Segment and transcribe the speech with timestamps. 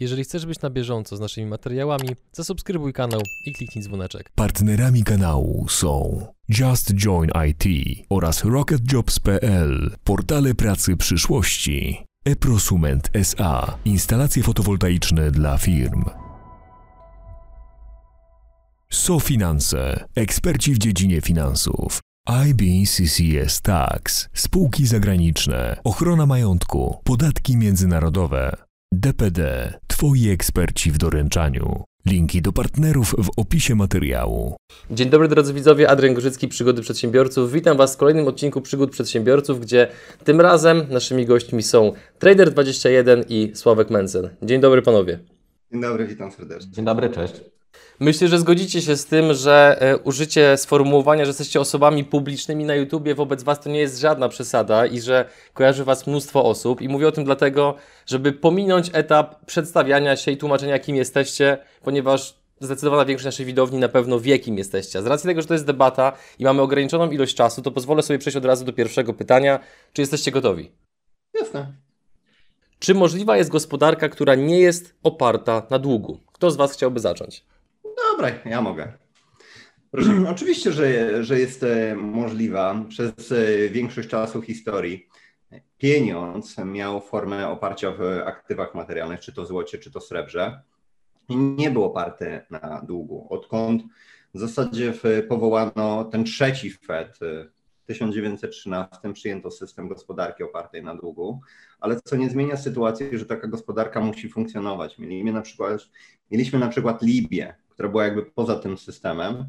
[0.00, 4.30] Jeżeli chcesz być na bieżąco z naszymi materiałami, zasubskrybuj kanał i kliknij dzwoneczek.
[4.34, 6.26] Partnerami kanału są
[6.58, 7.64] Just Join IT
[8.10, 12.04] oraz RocketJobs.pl, portale pracy przyszłości.
[12.24, 16.04] eProsument SA, instalacje fotowoltaiczne dla firm.
[18.90, 22.00] SoFinanse, eksperci w dziedzinie finansów.
[22.46, 28.69] IBCCS Tax, spółki zagraniczne, ochrona majątku, podatki międzynarodowe.
[28.92, 31.84] DPD, Twoi eksperci w doręczaniu.
[32.06, 34.56] Linki do partnerów w opisie materiału.
[34.90, 37.52] Dzień dobry drodzy widzowie, Adrian Gorzycki, Przygody Przedsiębiorców.
[37.52, 39.88] Witam Was w kolejnym odcinku Przygód Przedsiębiorców, gdzie
[40.24, 44.28] tym razem naszymi gośćmi są Trader21 i Sławek Mencen.
[44.42, 45.18] Dzień dobry panowie.
[45.72, 46.72] Dzień dobry, witam serdecznie.
[46.72, 47.40] Dzień dobry, cześć.
[48.02, 52.74] Myślę, że zgodzicie się z tym, że e, użycie sformułowania, że jesteście osobami publicznymi na
[52.74, 56.82] YouTubie wobec Was to nie jest żadna przesada i że kojarzy Was mnóstwo osób.
[56.82, 57.74] I mówię o tym dlatego,
[58.06, 63.88] żeby pominąć etap przedstawiania się i tłumaczenia, kim jesteście, ponieważ zdecydowana większość naszej widowni na
[63.88, 64.98] pewno wie, kim jesteście.
[64.98, 68.02] A z racji tego, że to jest debata i mamy ograniczoną ilość czasu, to pozwolę
[68.02, 69.60] sobie przejść od razu do pierwszego pytania.
[69.92, 70.70] Czy jesteście gotowi?
[71.34, 71.66] Jasne.
[72.78, 76.20] Czy możliwa jest gospodarka, która nie jest oparta na długu?
[76.32, 77.49] Kto z Was chciałby zacząć?
[78.10, 78.92] Dobra, ja mogę.
[79.90, 85.08] Proszę, oczywiście, że, że jest e, możliwa przez e, większość czasu historii.
[85.78, 90.62] Pieniądz miał formę oparcia w aktywach materialnych, czy to złocie, czy to srebrze.
[91.28, 93.26] Nie był oparty na długu.
[93.30, 93.82] Odkąd
[94.34, 94.92] w zasadzie
[95.28, 97.44] powołano ten trzeci Fed e,
[97.82, 101.40] w 1913 przyjęto system gospodarki opartej na długu,
[101.80, 104.98] ale co nie zmienia sytuacji, że taka gospodarka musi funkcjonować.
[104.98, 105.80] Mieliśmy na przykład,
[106.30, 109.44] mieliśmy na przykład Libię, która była jakby poza tym systemem,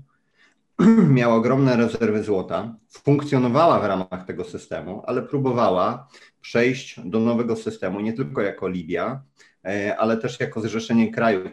[1.18, 6.08] miała ogromne rezerwy złota, funkcjonowała w ramach tego systemu, ale próbowała
[6.42, 9.24] przejść do nowego systemu nie tylko jako Libia,
[9.66, 11.52] e, ale też jako zrzeszenie krajów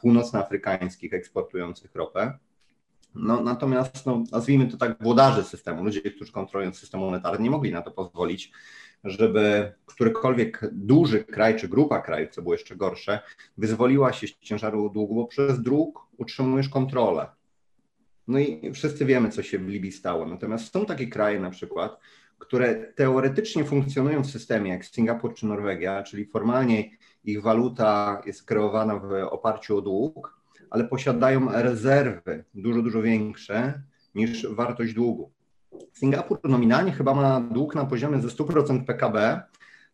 [0.00, 2.38] północnoafrykańskich eksportujących ropę.
[3.14, 7.72] No, natomiast no, nazwijmy to tak włodarze systemu, ludzie, którzy kontrolują system monetarny, nie mogli
[7.72, 8.52] na to pozwolić,
[9.06, 13.20] żeby którykolwiek duży kraj czy grupa krajów, co było jeszcze gorsze,
[13.58, 17.26] wyzwoliła się z ciężaru długu, bo przez dług utrzymujesz kontrolę.
[18.28, 20.26] No i wszyscy wiemy, co się w Libii stało.
[20.26, 22.00] Natomiast są takie kraje na przykład,
[22.38, 26.90] które teoretycznie funkcjonują w systemie, jak Singapur czy Norwegia, czyli formalnie
[27.24, 30.40] ich waluta jest kreowana w oparciu o dług,
[30.70, 33.82] ale posiadają rezerwy dużo, dużo większe
[34.14, 35.35] niż wartość długu.
[35.92, 39.42] Singapur nominalnie chyba ma dług na poziomie ze 100% PKB,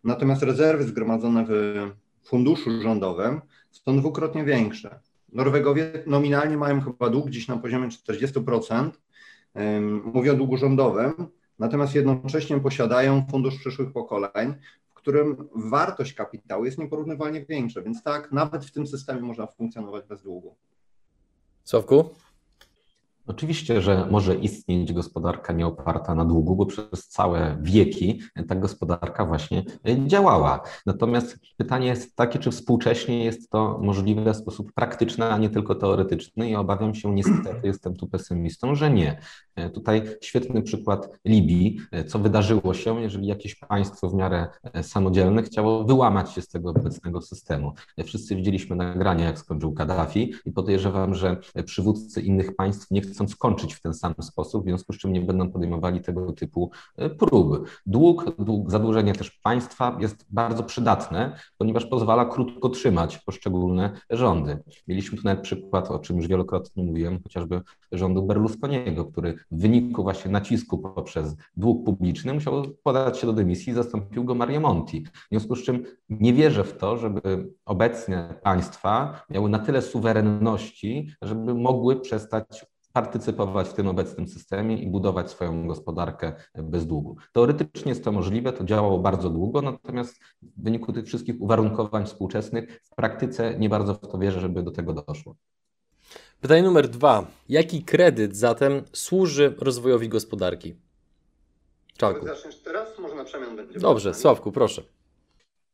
[0.04, 1.90] natomiast rezerwy zgromadzone w
[2.24, 5.00] funduszu rządowym są dwukrotnie większe.
[5.32, 8.90] Norwegowie nominalnie mają chyba dług gdzieś na poziomie 40%,
[10.04, 11.12] mówię o długu rządowym,
[11.58, 14.54] natomiast jednocześnie posiadają fundusz przyszłych pokoleń,
[14.88, 20.04] w którym wartość kapitału jest nieporównywalnie większa, więc tak, nawet w tym systemie można funkcjonować
[20.06, 20.56] bez długu.
[21.64, 22.10] Sławku?
[23.26, 29.64] Oczywiście, że może istnieć gospodarka nieoparta na długu, bo przez całe wieki ta gospodarka właśnie
[30.06, 30.60] działała.
[30.86, 35.74] Natomiast pytanie jest takie, czy współcześnie jest to możliwe w sposób praktyczny, a nie tylko
[35.74, 39.18] teoretyczny i obawiam się niestety, jestem tu pesymistą, że nie.
[39.74, 44.46] Tutaj świetny przykład Libii, co wydarzyło się, jeżeli jakieś państwo w miarę
[44.82, 47.72] samodzielne chciało wyłamać się z tego obecnego systemu.
[48.04, 53.74] Wszyscy widzieliśmy nagrania, jak skończył Kaddafi i podejrzewam, że przywódcy innych państw nie chcą skończyć
[53.74, 57.68] w ten sam sposób, w związku z czym nie będą podejmowali tego typu e, prób.
[57.86, 64.58] Dług, dług zadłużenie też państwa jest bardzo przydatne, ponieważ pozwala krótko trzymać poszczególne rządy.
[64.88, 67.60] Mieliśmy tu nawet przykład, o czym już wielokrotnie mówiłem, chociażby
[67.92, 73.72] rządu Berlusconiego, który w wyniku właśnie nacisku poprzez dług publiczny musiał podać się do dymisji
[73.72, 75.04] i zastąpił go Mario Monti.
[75.04, 81.10] W związku z czym nie wierzę w to, żeby obecne państwa miały na tyle suwerenności,
[81.22, 87.16] żeby mogły przestać partycypować w tym obecnym systemie i budować swoją gospodarkę bez długu.
[87.32, 92.80] Teoretycznie jest to możliwe, to działało bardzo długo, natomiast w wyniku tych wszystkich uwarunkowań współczesnych
[92.84, 95.36] w praktyce nie bardzo w to wierzę, żeby do tego doszło.
[96.40, 97.26] Pytanie numer dwa.
[97.48, 100.74] Jaki kredyt zatem służy rozwojowi gospodarki?
[101.96, 102.26] Czarku.
[102.26, 102.98] Zaczniesz teraz?
[102.98, 103.80] Może na przemian będzie.
[103.80, 104.82] Dobrze, Sławku, proszę.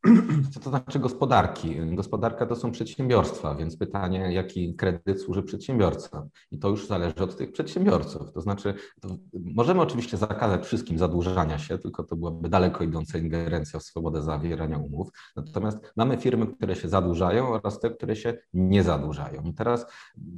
[0.53, 1.77] Co to znaczy gospodarki?
[1.95, 6.29] Gospodarka to są przedsiębiorstwa, więc pytanie, jaki kredyt służy przedsiębiorcom?
[6.51, 8.33] I to już zależy od tych przedsiębiorców.
[8.33, 13.81] To znaczy, to możemy oczywiście zakazać wszystkim zadłużania się, tylko to byłaby daleko idąca ingerencja
[13.81, 15.09] w swobodę zawierania umów.
[15.37, 19.43] Natomiast mamy firmy, które się zadłużają oraz te, które się nie zadłużają.
[19.43, 19.87] I teraz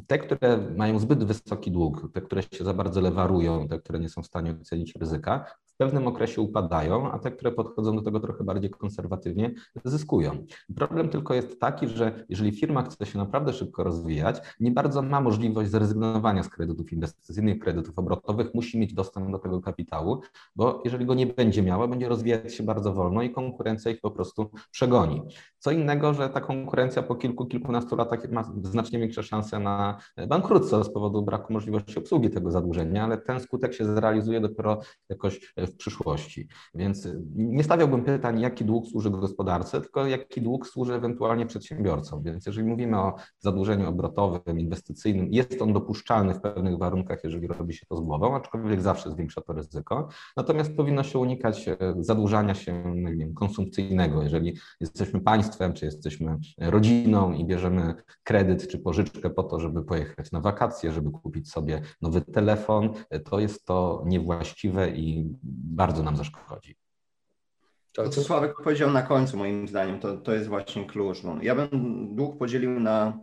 [0.06, 4.08] te, które mają zbyt wysoki dług, te, które się za bardzo lewarują, te, które nie
[4.08, 5.44] są w stanie ocenić ryzyka,
[5.80, 9.54] pewnym okresie upadają, a te, które podchodzą do tego trochę bardziej konserwatywnie,
[9.84, 10.46] zyskują.
[10.76, 15.20] Problem tylko jest taki, że jeżeli firma chce się naprawdę szybko rozwijać, nie bardzo ma
[15.20, 20.20] możliwość zrezygnowania z kredytów inwestycyjnych, kredytów obrotowych, musi mieć dostęp do tego kapitału,
[20.56, 24.10] bo jeżeli go nie będzie miała, będzie rozwijać się bardzo wolno i konkurencja ich po
[24.10, 25.22] prostu przegoni.
[25.58, 29.98] Co innego, że ta konkurencja po kilku, kilkunastu latach ma znacznie większe szanse na
[30.28, 34.78] bankructwo z powodu braku możliwości obsługi tego zadłużenia, ale ten skutek się zrealizuje dopiero
[35.08, 36.48] jakoś w przyszłości.
[36.74, 42.22] Więc nie stawiałbym pytań, jaki dług służy gospodarce, tylko jaki dług służy ewentualnie przedsiębiorcom.
[42.22, 47.74] Więc jeżeli mówimy o zadłużeniu obrotowym, inwestycyjnym, jest on dopuszczalny w pewnych warunkach, jeżeli robi
[47.74, 50.08] się to z głową, aczkolwiek zawsze zwiększa to ryzyko.
[50.36, 54.22] Natomiast powinno się unikać e, zadłużania się nie wiem, konsumpcyjnego.
[54.22, 60.32] Jeżeli jesteśmy państwem, czy jesteśmy rodziną i bierzemy kredyt czy pożyczkę po to, żeby pojechać
[60.32, 65.34] na wakacje, żeby kupić sobie nowy telefon, e, to jest to niewłaściwe i
[65.64, 66.76] bardzo nam zaszkodzi.
[67.92, 71.22] To, co Sławek powiedział na końcu, moim zdaniem, to, to jest właśnie klucz.
[71.22, 71.70] No, ja bym
[72.14, 73.20] dług podzielił na,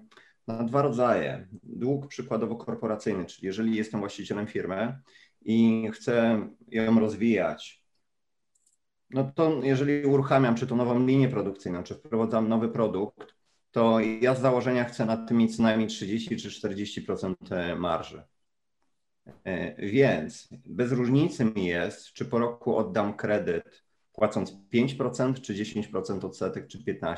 [0.48, 1.48] na dwa rodzaje.
[1.64, 5.00] Dług przykładowo korporacyjny, czyli jeżeli jestem właścicielem firmy
[5.42, 7.84] i chcę ją rozwijać,
[9.10, 13.36] no to jeżeli uruchamiam czy to nową linię produkcyjną, czy wprowadzam nowy produkt,
[13.72, 18.24] to ja z założenia chcę na tym mieć co najmniej 30 czy 40% marży.
[19.44, 23.84] E, więc bez różnicy mi jest, czy po roku oddam kredyt
[24.14, 27.16] płacąc 5%, czy 10% odsetek, czy 15%,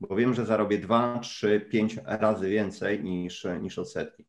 [0.00, 4.24] bo wiem, że zarobię 2, 3, 5 razy więcej niż, niż odsetki.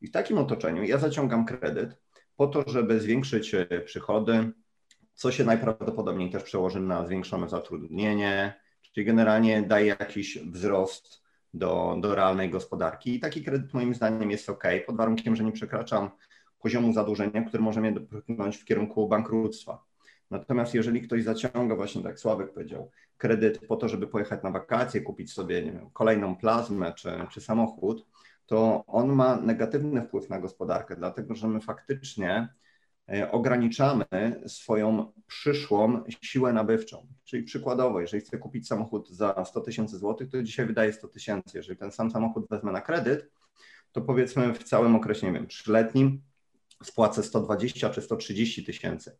[0.00, 1.96] I w takim otoczeniu ja zaciągam kredyt
[2.36, 4.52] po to, żeby zwiększyć e, przychody,
[5.14, 11.22] co się najprawdopodobniej też przełoży na zwiększone zatrudnienie, czyli generalnie daje jakiś wzrost
[11.54, 13.14] do, do realnej gospodarki.
[13.14, 16.10] I taki kredyt moim zdaniem jest ok, pod warunkiem, że nie przekraczam
[16.64, 19.84] poziomu zadłużenia, który może mnie dopchnąć w kierunku bankructwa.
[20.30, 25.00] Natomiast jeżeli ktoś zaciąga, właśnie tak Sławek powiedział, kredyt po to, żeby pojechać na wakacje,
[25.00, 28.06] kupić sobie wiem, kolejną plazmę czy, czy samochód,
[28.46, 32.48] to on ma negatywny wpływ na gospodarkę, dlatego że my faktycznie
[33.08, 34.04] e, ograniczamy
[34.46, 37.06] swoją przyszłą siłę nabywczą.
[37.24, 41.58] Czyli przykładowo, jeżeli chcę kupić samochód za 100 tysięcy złotych, to dzisiaj wydaje 100 tysięcy.
[41.58, 43.30] Jeżeli ten sam samochód wezmę na kredyt,
[43.92, 46.22] to powiedzmy w całym okresie, nie wiem, trzyletnim
[46.86, 49.16] spłacę 120 czy 130 tysięcy.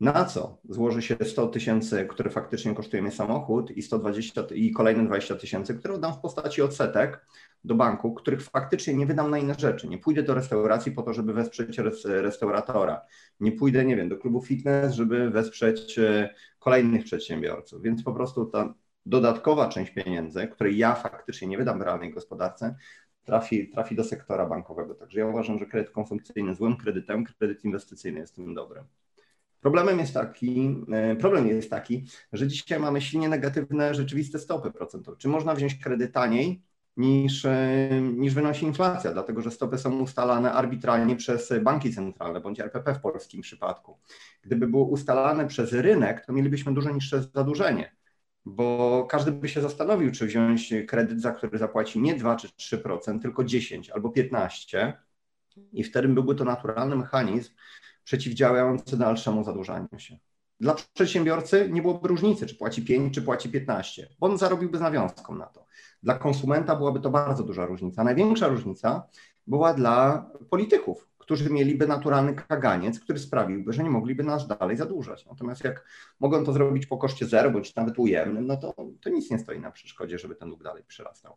[0.00, 5.06] Na co złoży się 100 tysięcy, które faktycznie kosztuje mnie samochód i 120 i kolejne
[5.06, 7.26] 20 tysięcy, które oddam w postaci odsetek
[7.64, 9.88] do banku, których faktycznie nie wydam na inne rzeczy.
[9.88, 13.00] Nie pójdę do restauracji po to, żeby wesprzeć restauratora.
[13.40, 17.82] Nie pójdę, nie wiem, do klubu fitness, żeby wesprzeć e, kolejnych przedsiębiorców.
[17.82, 18.74] Więc po prostu ta
[19.06, 22.76] dodatkowa część pieniędzy, której ja faktycznie nie wydam w realnej gospodarce,
[23.24, 24.94] trafi, trafi do sektora bankowego.
[24.94, 28.84] Także ja uważam, że kredyt konsumpcyjny złym kredytem, kredyt inwestycyjny jest tym dobrym.
[29.60, 35.16] Problemem jest taki, e, problem jest taki, że dzisiaj mamy silnie negatywne rzeczywiste stopy procentowe.
[35.16, 36.62] Czy można wziąć kredyt taniej
[36.96, 42.60] niż, e, niż wynosi inflacja, dlatego że stopy są ustalane arbitralnie przez banki centralne bądź
[42.60, 43.98] RPP w polskim przypadku.
[44.42, 47.92] Gdyby były ustalane przez rynek, to mielibyśmy dużo niższe zadłużenie
[48.44, 53.20] bo każdy by się zastanowił, czy wziąć kredyt, za który zapłaci nie 2 czy 3%,
[53.22, 54.92] tylko 10 albo 15
[55.72, 57.50] i wtedy byłby to naturalny mechanizm
[58.04, 60.18] przeciwdziałający dalszemu zadłużaniu się.
[60.60, 64.80] Dla przedsiębiorcy nie byłoby różnicy, czy płaci 5, czy płaci 15, bo on zarobiłby z
[64.80, 65.66] nawiązką na to.
[66.02, 68.04] Dla konsumenta byłaby to bardzo duża różnica.
[68.04, 69.06] Największa różnica
[69.46, 75.26] była dla polityków, którzy mieliby naturalny kaganiec, który sprawiłby, że nie mogliby nas dalej zadłużać.
[75.26, 75.84] Natomiast jak
[76.20, 79.60] mogą to zrobić po koszcie zero, bądź nawet ujemnym, no to, to nic nie stoi
[79.60, 81.36] na przeszkodzie, żeby ten dług dalej przyrastał.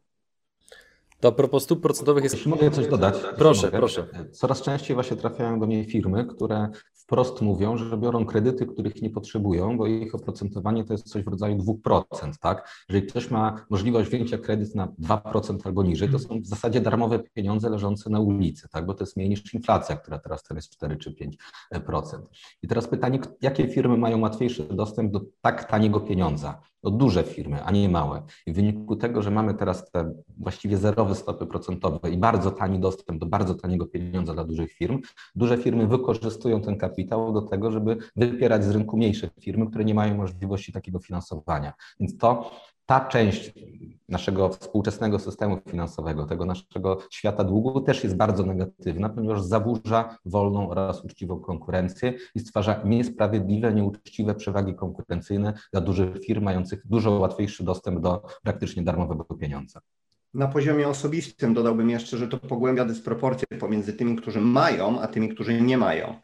[1.19, 2.35] To a propos stóp procentowych jest...
[2.35, 3.15] Jeśli mogę coś dodać.
[3.37, 4.07] Proszę, proszę.
[4.31, 6.69] Coraz częściej właśnie trafiają do mnie firmy, które
[7.07, 11.27] wprost mówią, że biorą kredyty, których nie potrzebują, bo ich oprocentowanie to jest coś w
[11.27, 12.03] rodzaju 2%,
[12.41, 12.85] tak?
[12.89, 17.19] Jeżeli ktoś ma możliwość wzięcia kredyt na 2% albo niżej, to są w zasadzie darmowe
[17.19, 18.85] pieniądze leżące na ulicy, tak?
[18.85, 21.15] Bo to jest mniej niż inflacja, która teraz to jest 4 czy
[21.73, 22.21] 5%.
[22.63, 26.61] I teraz pytanie, jakie firmy mają łatwiejszy dostęp do tak taniego pieniądza?
[26.87, 28.21] To duże firmy, a nie małe.
[28.45, 32.79] I w wyniku tego, że mamy teraz te właściwie zerowe stopy procentowe i bardzo tani
[32.79, 35.01] dostęp do bardzo taniego pieniądza dla dużych firm,
[35.35, 39.93] duże firmy wykorzystują ten kapitał do tego, żeby wypierać z rynku mniejsze firmy, które nie
[39.93, 41.73] mają możliwości takiego finansowania.
[41.99, 42.51] Więc to
[42.87, 43.53] ta część
[44.09, 50.69] naszego współczesnego systemu finansowego, tego naszego świata długu też jest bardzo negatywna, ponieważ zaburza wolną
[50.69, 57.63] oraz uczciwą konkurencję i stwarza niesprawiedliwe, nieuczciwe przewagi konkurencyjne dla dużych firm mających dużo łatwiejszy
[57.63, 59.81] dostęp do praktycznie darmowego pieniądza.
[60.33, 65.29] Na poziomie osobistym dodałbym jeszcze, że to pogłębia dysproporcje pomiędzy tymi, którzy mają, a tymi,
[65.29, 66.15] którzy nie mają.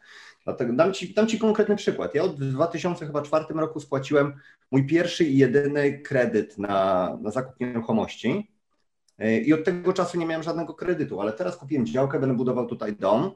[0.44, 2.14] Dlatego dam ci, dam ci konkretny przykład.
[2.14, 4.32] Ja od 2004 roku spłaciłem
[4.70, 8.50] mój pierwszy i jedyny kredyt na, na zakup nieruchomości
[9.44, 12.96] i od tego czasu nie miałem żadnego kredytu, ale teraz kupiłem działkę, będę budował tutaj
[12.96, 13.30] dom.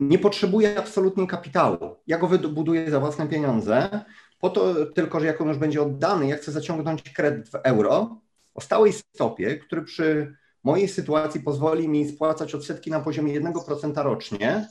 [0.00, 1.96] Nie potrzebuję absolutnie kapitału.
[2.06, 4.04] Ja go wybuduję za własne pieniądze,
[4.40, 8.20] po to tylko, że jak on już będzie oddany, ja chcę zaciągnąć kredyt w euro
[8.54, 14.68] o stałej stopie, który przy mojej sytuacji pozwoli mi spłacać odsetki na poziomie 1% rocznie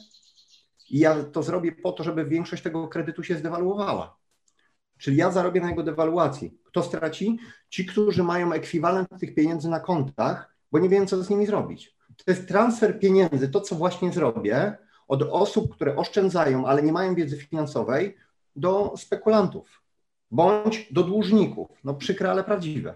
[0.92, 4.18] i ja to zrobię po to, żeby większość tego kredytu się zdewaluowała.
[4.98, 6.58] Czyli ja zarobię na jego dewaluacji.
[6.64, 7.40] Kto straci?
[7.70, 11.96] Ci, którzy mają ekwiwalent tych pieniędzy na kontach, bo nie wiem, co z nimi zrobić.
[12.26, 17.16] To jest transfer pieniędzy, to co właśnie zrobię, od osób, które oszczędzają, ale nie mają
[17.16, 18.18] wiedzy finansowej,
[18.56, 19.82] do spekulantów
[20.32, 21.70] bądź do dłużników.
[21.84, 22.96] No przykre, ale prawdziwe.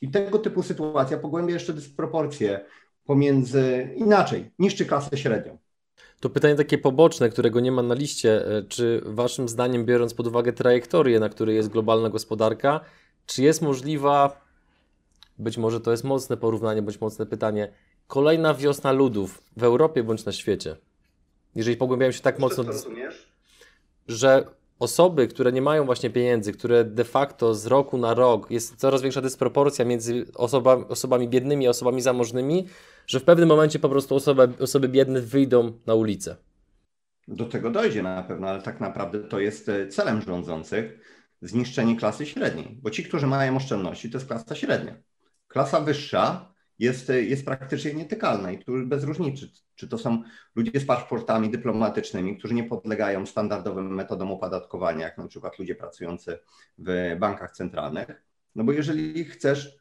[0.00, 2.64] I tego typu sytuacja pogłębia jeszcze dysproporcje
[3.04, 5.58] pomiędzy, inaczej, niszczy klasę średnią.
[6.20, 8.46] To pytanie takie poboczne, którego nie ma na liście.
[8.46, 12.80] E, czy waszym zdaniem, biorąc pod uwagę trajektorię, na której jest globalna gospodarka,
[13.26, 14.40] czy jest możliwa,
[15.38, 17.72] być może to jest mocne porównanie, bądź mocne pytanie,
[18.06, 20.76] kolejna wiosna ludów w Europie bądź na świecie?
[21.54, 22.64] Jeżeli pogłębiają się tak mocno,
[24.08, 24.46] że
[24.78, 29.02] osoby, które nie mają właśnie pieniędzy, które de facto z roku na rok jest coraz
[29.02, 32.66] większa dysproporcja między osoba, osobami biednymi a osobami zamożnymi,
[33.06, 36.36] że w pewnym momencie po prostu osoby, osoby biedne wyjdą na ulicę.
[37.28, 40.98] Do tego dojdzie na pewno, ale tak naprawdę to jest e, celem rządzących
[41.42, 44.96] zniszczenie klasy średniej, bo ci, którzy mają oszczędności, to jest klasa średnia.
[45.48, 50.22] Klasa wyższa jest, e, jest praktycznie nietykalna i tu bez różnicy, czy to są
[50.54, 56.38] ludzie z paszportami dyplomatycznymi, którzy nie podlegają standardowym metodom opodatkowania, jak na przykład ludzie pracujący
[56.78, 58.22] w bankach centralnych.
[58.54, 59.78] No bo jeżeli chcesz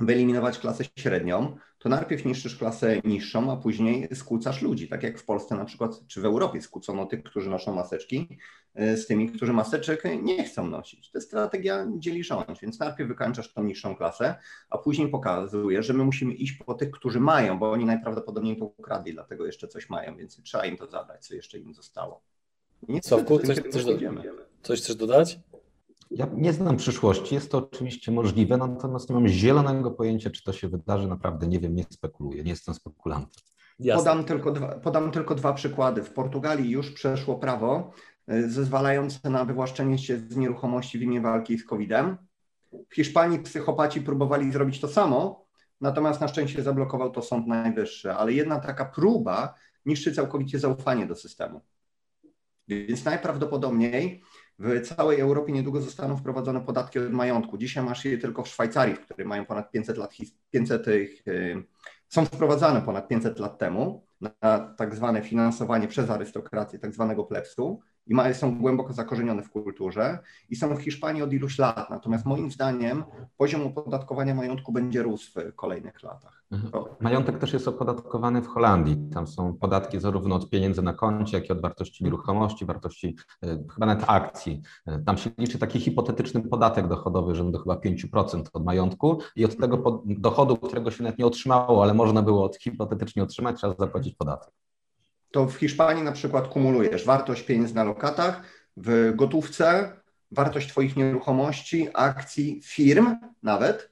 [0.00, 4.88] wyeliminować klasę średnią, to najpierw niszczysz klasę niższą, a później skłócasz ludzi.
[4.88, 8.38] Tak jak w Polsce na przykład, czy w Europie skłócono tych, którzy noszą maseczki,
[8.74, 11.10] e, z tymi, którzy maseczek nie chcą nosić.
[11.10, 14.34] To jest strategia dzieli rządź, więc najpierw wykańczasz tą niższą klasę,
[14.70, 18.64] a później pokazujesz, że my musimy iść po tych, którzy mają, bo oni najprawdopodobniej to
[18.64, 22.22] ukradli, dlatego jeszcze coś mają, więc trzeba im to zabrać, co jeszcze im zostało.
[22.88, 23.22] Nie coś,
[23.72, 23.98] coś, do,
[24.62, 25.38] coś chcesz dodać?
[26.10, 30.52] Ja nie znam przyszłości, jest to oczywiście możliwe, natomiast nie mam zielonego pojęcia, czy to
[30.52, 31.08] się wydarzy.
[31.08, 33.42] Naprawdę nie wiem, nie spekuluję, nie jestem spekulantem.
[33.94, 36.02] Podam tylko, dwa, podam tylko dwa przykłady.
[36.02, 37.92] W Portugalii już przeszło prawo
[38.32, 42.16] y, zezwalające na wywłaszczenie się z nieruchomości w imię walki z COVID-em.
[42.88, 45.46] W Hiszpanii psychopaci próbowali zrobić to samo,
[45.80, 48.12] natomiast na szczęście zablokował to Sąd Najwyższy.
[48.12, 49.54] Ale jedna taka próba
[49.86, 51.60] niszczy całkowicie zaufanie do systemu.
[52.68, 54.22] Więc najprawdopodobniej
[54.60, 57.58] w całej Europie niedługo zostaną wprowadzone podatki od majątku.
[57.58, 60.14] Dzisiaj masz je tylko w Szwajcarii, w której mają ponad 500 lat,
[60.50, 61.64] 500, y,
[62.08, 67.80] są wprowadzane ponad 500 lat temu na tak zwane finansowanie przez arystokrację tak zwanego plebsu
[68.10, 70.18] i ma, są głęboko zakorzenione w kulturze
[70.50, 71.90] i są w Hiszpanii od iluś lat.
[71.90, 73.04] Natomiast moim zdaniem
[73.36, 76.44] poziom opodatkowania majątku będzie rósł w kolejnych latach.
[76.50, 76.84] Mhm.
[77.00, 78.96] Majątek też jest opodatkowany w Holandii.
[79.14, 83.46] Tam są podatki zarówno od pieniędzy na koncie, jak i od wartości nieruchomości, wartości e,
[83.74, 84.62] chyba nawet akcji.
[84.86, 89.56] E, tam się liczy taki hipotetyczny podatek dochodowy, rzędu chyba 5% od majątku i od
[89.56, 94.14] tego dochodu, którego się nawet nie otrzymało, ale można było od hipotetycznie otrzymać, trzeba zapłacić
[94.14, 94.52] podatek
[95.30, 98.42] to w Hiszpanii na przykład kumulujesz wartość pieniędzy na lokatach
[98.76, 99.92] w gotówce,
[100.30, 103.90] wartość Twoich nieruchomości, akcji, firm nawet,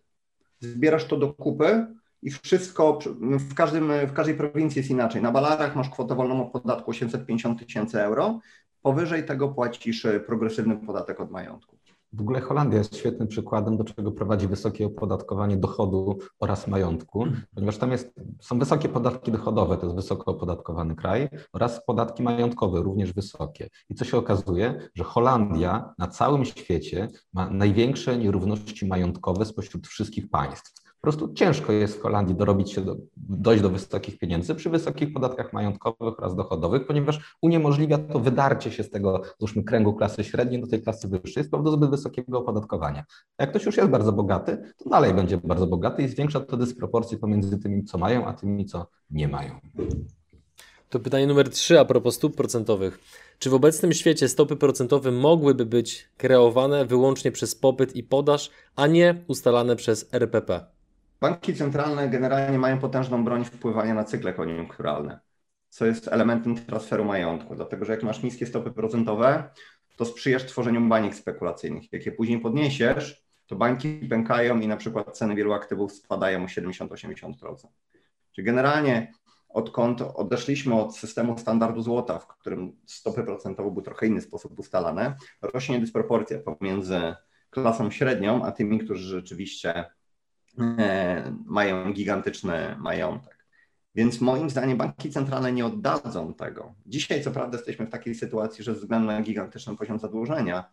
[0.61, 1.87] zbierasz to do kupy
[2.23, 5.23] i wszystko w, każdym, w każdej prowincji jest inaczej.
[5.23, 8.41] Na Balarach masz kwotę wolną o podatku 850 tysięcy euro,
[8.83, 11.78] powyżej tego płacisz progresywny podatek od majątku.
[12.13, 17.25] W ogóle Holandia jest świetnym przykładem, do czego prowadzi wysokie opodatkowanie dochodu oraz majątku,
[17.55, 22.83] ponieważ tam jest, są wysokie podatki dochodowe, to jest wysoko opodatkowany kraj, oraz podatki majątkowe,
[22.83, 23.69] również wysokie.
[23.89, 30.31] I co się okazuje, że Holandia na całym świecie ma największe nierówności majątkowe spośród wszystkich
[30.31, 30.78] państw.
[31.01, 35.13] Po prostu ciężko jest w Holandii dorobić się do, dojść do wysokich pieniędzy przy wysokich
[35.13, 40.61] podatkach majątkowych oraz dochodowych, ponieważ uniemożliwia to wydarcie się z tego, załóżmy, kręgu klasy średniej
[40.61, 43.05] do tej klasy wyższej z powodu zbyt wysokiego opodatkowania.
[43.39, 47.19] Jak ktoś już jest bardzo bogaty, to dalej będzie bardzo bogaty i zwiększa to dysproporcje
[47.19, 49.61] pomiędzy tymi, co mają, a tymi, co nie mają.
[50.89, 52.99] To pytanie numer trzy a propos stóp procentowych.
[53.39, 58.87] Czy w obecnym świecie stopy procentowe mogłyby być kreowane wyłącznie przez popyt i podaż, a
[58.87, 60.78] nie ustalane przez RPP?
[61.21, 65.21] Banki centralne generalnie mają potężną broń wpływania na cykle koniunkturalne,
[65.69, 69.51] co jest elementem transferu majątku, dlatego że jak masz niskie stopy procentowe,
[69.97, 71.93] to sprzyjasz tworzeniu baniek spekulacyjnych.
[71.93, 76.47] Jak je później podniesiesz, to banki pękają i na przykład ceny wielu aktywów spadają o
[76.47, 77.33] 70-80%.
[78.33, 79.13] Czyli generalnie
[79.49, 85.17] odkąd odeszliśmy od systemu standardu złota, w którym stopy procentowe były trochę inny sposób ustalane,
[85.43, 87.15] rośnie dysproporcja pomiędzy
[87.51, 89.85] klasą średnią, a tymi, którzy rzeczywiście
[91.47, 93.39] mają gigantyczny majątek.
[93.95, 96.75] Więc moim zdaniem banki centralne nie oddadzą tego.
[96.87, 100.71] Dzisiaj, co prawda, jesteśmy w takiej sytuacji, że ze względu na gigantyczny poziom zadłużenia,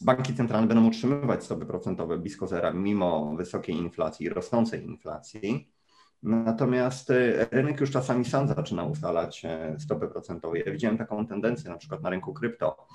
[0.00, 5.72] banki centralne będą utrzymywać stopy procentowe blisko zera, mimo wysokiej inflacji i rosnącej inflacji.
[6.22, 10.58] Natomiast e, rynek już czasami sam zaczyna ustalać e, stopy procentowe.
[10.58, 12.86] Ja widziałem taką tendencję na przykład na rynku krypto,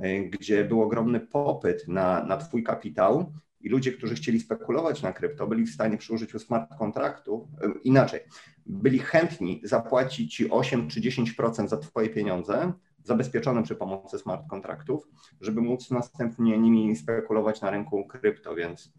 [0.00, 5.12] e, gdzie był ogromny popyt na, na Twój kapitał i ludzie, którzy chcieli spekulować na
[5.12, 7.48] krypto, byli w stanie przy użyciu smart kontraktów,
[7.84, 8.20] inaczej,
[8.66, 12.72] byli chętni zapłacić Ci 8 czy 10% za Twoje pieniądze,
[13.04, 15.08] zabezpieczone przy pomocy smart kontraktów,
[15.40, 18.92] żeby móc następnie nimi spekulować na rynku krypto, więc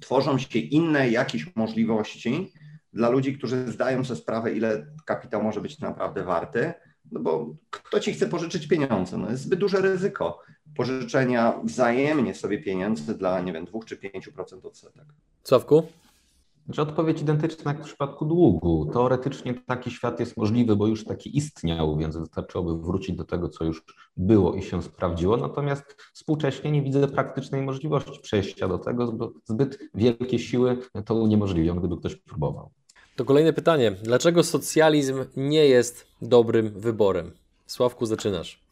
[0.00, 2.52] tworzą się inne jakieś możliwości,
[2.92, 6.72] dla ludzi, którzy zdają sobie sprawę, ile kapitał może być naprawdę warty,
[7.12, 9.18] no bo kto ci chce pożyczyć pieniądze?
[9.18, 10.40] No jest zbyt duże ryzyko
[10.76, 15.04] pożyczenia wzajemnie sobie pieniędzy dla, nie wiem, 2 czy 5% odsetek.
[15.44, 15.82] Sławku?
[16.66, 18.90] Znaczy odpowiedź identyczna jak w przypadku długu.
[18.92, 23.64] Teoretycznie taki świat jest możliwy, bo już taki istniał, więc wystarczyłoby wrócić do tego, co
[23.64, 23.84] już
[24.16, 25.36] było i się sprawdziło.
[25.36, 31.76] Natomiast współcześnie nie widzę praktycznej możliwości przejścia do tego, bo zbyt wielkie siły to uniemożliwią,
[31.76, 32.70] gdyby ktoś próbował.
[33.16, 33.92] To kolejne pytanie.
[34.02, 37.32] Dlaczego socjalizm nie jest dobrym wyborem?
[37.66, 38.65] Sławku, zaczynasz.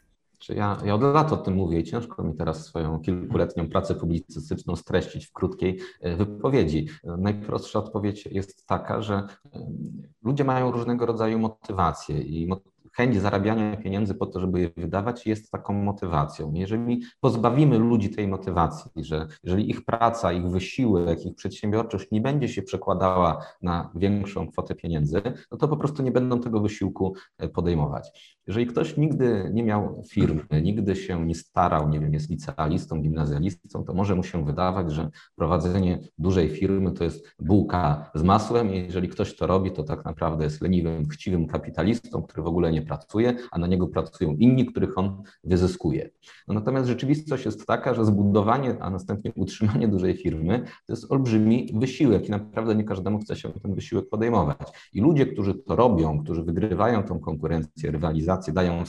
[0.49, 4.77] Ja, ja od lat o tym mówię i ciężko mi teraz swoją kilkuletnią pracę publicystyczną
[4.77, 6.89] streścić w krótkiej e, wypowiedzi.
[7.19, 9.27] Najprostsza odpowiedź jest taka, że e,
[10.23, 12.49] ludzie mają różnego rodzaju motywacje i
[12.97, 16.53] chęć zarabiania pieniędzy po to, żeby je wydawać, jest taką motywacją.
[16.55, 22.49] Jeżeli pozbawimy ludzi tej motywacji, że jeżeli ich praca, ich wysiłek, ich przedsiębiorczość nie będzie
[22.49, 25.23] się przekładała na większą kwotę pieniędzy,
[25.53, 28.39] no to po prostu nie będą tego wysiłku e, podejmować.
[28.47, 33.85] Jeżeli ktoś nigdy nie miał firmy, nigdy się nie starał, nie wiem, jest licealistą, gimnazjalistą,
[33.85, 38.75] to może mu się wydawać, że prowadzenie dużej firmy to jest bułka z masłem.
[38.75, 42.83] Jeżeli ktoś to robi, to tak naprawdę jest leniwym, chciwym kapitalistą, który w ogóle nie
[42.83, 46.11] pracuje, a na niego pracują inni, których on wyzyskuje.
[46.49, 51.71] No natomiast rzeczywistość jest taka, że zbudowanie, a następnie utrzymanie dużej firmy to jest olbrzymi
[51.75, 54.59] wysiłek i naprawdę nie każdemu chce się ten wysiłek podejmować.
[54.93, 58.85] I ludzie, którzy to robią, którzy wygrywają tą konkurencję, rywalizację, dają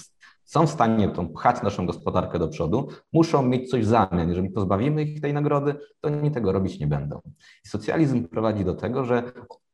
[0.45, 4.29] są w stanie tą pchać naszą gospodarkę do przodu, muszą mieć coś w zamian.
[4.29, 7.21] Jeżeli pozbawimy ich tej nagrody, to oni tego robić nie będą.
[7.65, 9.23] I socjalizm prowadzi do tego, że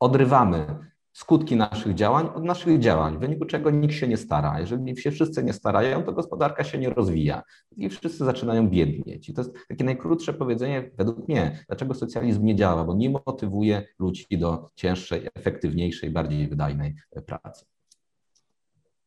[0.00, 0.66] odrywamy
[1.12, 4.60] skutki naszych działań od naszych działań, w wyniku czego nikt się nie stara.
[4.60, 7.42] Jeżeli się wszyscy nie starają, to gospodarka się nie rozwija
[7.76, 9.28] i wszyscy zaczynają biednieć.
[9.28, 13.86] I to jest takie najkrótsze powiedzenie według mnie, dlaczego socjalizm nie działa, bo nie motywuje
[13.98, 16.94] ludzi do cięższej, efektywniejszej, bardziej wydajnej
[17.26, 17.71] pracy.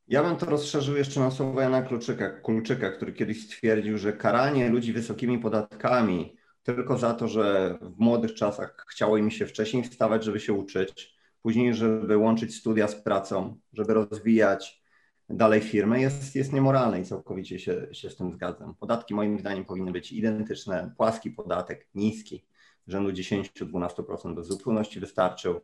[0.08, 4.70] Ja bym to rozszerzył jeszcze na słowa Jana Kluczyka, Kulczyka, który kiedyś stwierdził, że karanie
[4.70, 10.24] ludzi wysokimi podatkami tylko za to, że w młodych czasach chciało im się wcześniej wstawać,
[10.24, 14.84] żeby się uczyć, później, żeby łączyć studia z pracą, żeby rozwijać
[15.30, 18.76] dalej firmę, jest, jest niemoralne i całkowicie się, się z tym zgadzam.
[18.76, 20.94] Podatki moim zdaniem powinny być identyczne.
[20.98, 22.46] Płaski podatek, niski,
[22.88, 25.62] rzędu 10-12% bez zupełności wystarczył.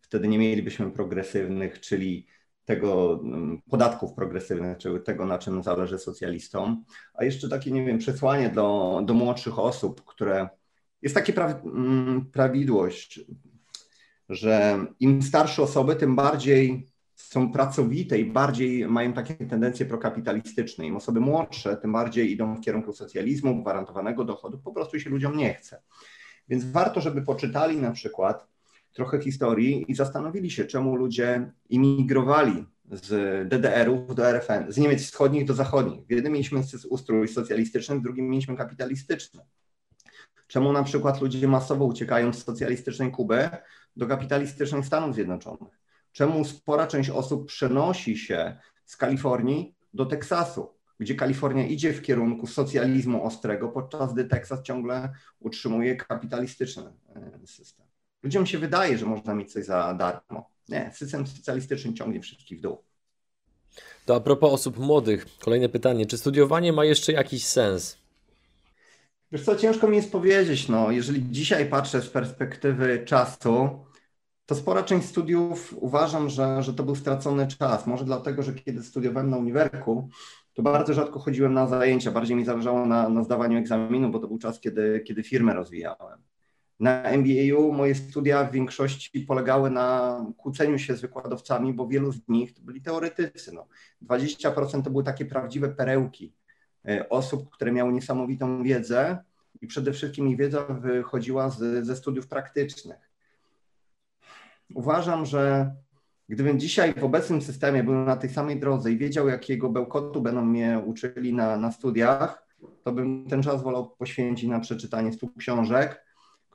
[0.00, 2.26] Wtedy nie mielibyśmy progresywnych, czyli
[2.68, 6.84] tego mm, podatków progresywnych, czyli tego, na czym zależy socjalistom.
[7.14, 10.48] A jeszcze takie, nie wiem, przesłanie do, do młodszych osób, które
[11.02, 13.20] jest takie pra, mm, prawidłość,
[14.28, 20.86] że im starsze osoby, tym bardziej są pracowite i bardziej mają takie tendencje prokapitalistyczne.
[20.86, 25.36] Im osoby młodsze, tym bardziej idą w kierunku socjalizmu, gwarantowanego dochodu, po prostu się ludziom
[25.36, 25.82] nie chce.
[26.48, 28.46] Więc warto, żeby poczytali na przykład
[28.98, 33.08] trochę historii i zastanowili się, czemu ludzie imigrowali z
[33.48, 36.06] DDR-ów do RFN, z Niemiec wschodnich do zachodnich.
[36.06, 39.40] W jednym mieliśmy ustrój socjalistyczny, w drugim mieliśmy kapitalistyczny.
[40.46, 43.50] Czemu na przykład ludzie masowo uciekają z socjalistycznej Kuby
[43.96, 45.80] do kapitalistycznych Stanów Zjednoczonych?
[46.12, 52.46] Czemu spora część osób przenosi się z Kalifornii do Teksasu, gdzie Kalifornia idzie w kierunku
[52.46, 57.87] socjalizmu ostrego, podczas gdy Teksas ciągle utrzymuje kapitalistyczny e, system.
[58.22, 60.50] Ludziom się wydaje, że można mieć coś za darmo.
[60.68, 62.78] Nie, system socjalistyczny ciągnie wszystkich w dół.
[64.06, 66.06] To a propos osób młodych, kolejne pytanie.
[66.06, 67.98] Czy studiowanie ma jeszcze jakiś sens?
[69.32, 70.68] Wiesz co, ciężko mi jest powiedzieć.
[70.68, 73.68] No, jeżeli dzisiaj patrzę z perspektywy czasu,
[74.46, 77.86] to spora część studiów uważam, że, że to był stracony czas.
[77.86, 80.08] Może dlatego, że kiedy studiowałem na uniwerku,
[80.54, 82.10] to bardzo rzadko chodziłem na zajęcia.
[82.10, 86.27] Bardziej mi zależało na, na zdawaniu egzaminu, bo to był czas, kiedy, kiedy firmę rozwijałem.
[86.80, 92.28] Na MBA-u moje studia w większości polegały na kłóceniu się z wykładowcami, bo wielu z
[92.28, 93.52] nich to byli teoretycy.
[93.54, 93.66] No.
[94.02, 96.34] 20% to były takie prawdziwe perełki
[96.88, 99.18] e, osób, które miały niesamowitą wiedzę
[99.60, 103.10] i przede wszystkim ich wiedza wychodziła z, ze studiów praktycznych.
[104.74, 105.72] Uważam, że
[106.28, 110.44] gdybym dzisiaj w obecnym systemie był na tej samej drodze i wiedział, jakiego bełkotu będą
[110.44, 112.46] mnie uczyli na, na studiach,
[112.84, 116.07] to bym ten czas wolał poświęcić na przeczytanie stu książek,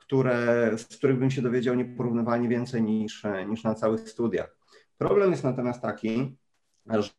[0.06, 4.56] które, z których bym się dowiedział nieporównywalnie więcej niż, niż na całych studiach.
[4.98, 6.36] Problem jest natomiast taki,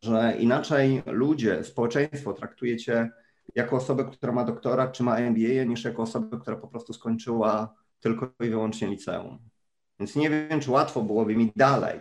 [0.02, 3.10] że inaczej ludzie, społeczeństwo traktuje cię
[3.54, 7.74] jako osobę, która ma doktorat czy ma MBA, niż jako osobę, która po prostu skończyła
[8.00, 9.38] tylko i wyłącznie liceum.
[9.98, 12.00] Więc nie wiem, czy łatwo byłoby mi dalej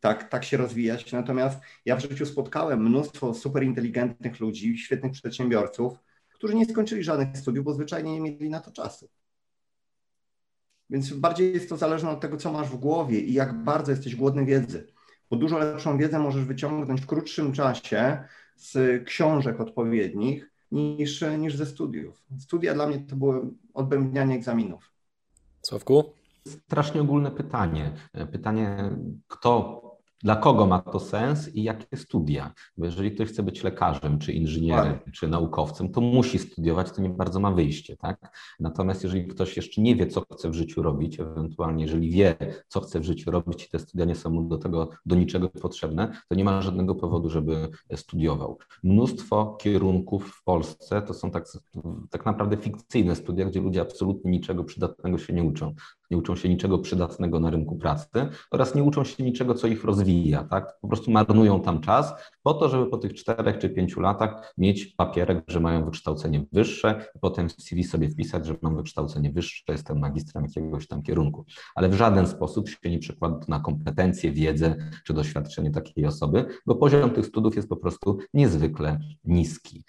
[0.00, 1.12] tak, tak się rozwijać.
[1.12, 5.98] Natomiast ja w życiu spotkałem mnóstwo super inteligentnych ludzi, świetnych przedsiębiorców,
[6.34, 9.08] którzy nie skończyli żadnych studiów, bo zwyczajnie nie mieli na to czasu.
[10.90, 14.16] Więc bardziej jest to zależne od tego, co masz w głowie i jak bardzo jesteś
[14.16, 14.86] głodny wiedzy.
[15.30, 18.24] Bo dużo lepszą wiedzę możesz wyciągnąć w krótszym czasie
[18.56, 22.22] z książek odpowiednich niż, niż ze studiów.
[22.38, 23.42] Studia dla mnie to było
[23.74, 24.92] odbębnianie egzaminów.
[25.62, 26.04] Sławku?
[26.46, 27.92] Strasznie ogólne pytanie.
[28.32, 28.90] Pytanie,
[29.28, 29.82] kto
[30.22, 32.52] dla kogo ma to sens i jakie studia?
[32.76, 35.12] Bo jeżeli ktoś chce być lekarzem, czy inżynierem, tak.
[35.12, 38.36] czy naukowcem, to musi studiować, to nie bardzo ma wyjście, tak?
[38.60, 42.36] Natomiast jeżeli ktoś jeszcze nie wie, co chce w życiu robić, ewentualnie jeżeli wie,
[42.68, 45.48] co chce w życiu robić i te studia nie są mu do tego, do niczego
[45.48, 48.58] potrzebne, to nie ma żadnego powodu, żeby studiował.
[48.82, 51.44] Mnóstwo kierunków w Polsce to są tak,
[52.10, 55.74] tak naprawdę fikcyjne studia, gdzie ludzie absolutnie niczego przydatnego się nie uczą
[56.10, 59.84] nie uczą się niczego przydatnego na rynku pracy oraz nie uczą się niczego, co ich
[59.84, 60.44] rozwija.
[60.44, 60.78] Tak?
[60.80, 62.14] Po prostu marnują tam czas
[62.46, 67.06] po to, żeby po tych czterech czy pięciu latach mieć papierek, że mają wykształcenie wyższe
[67.20, 71.44] potem w CV sobie wpisać, że mam wykształcenie wyższe, jestem magistrem jakiegoś tam kierunku.
[71.74, 76.74] Ale w żaden sposób się nie przekłada na kompetencje, wiedzę czy doświadczenie takiej osoby, bo
[76.74, 79.84] poziom tych studiów jest po prostu niezwykle niski.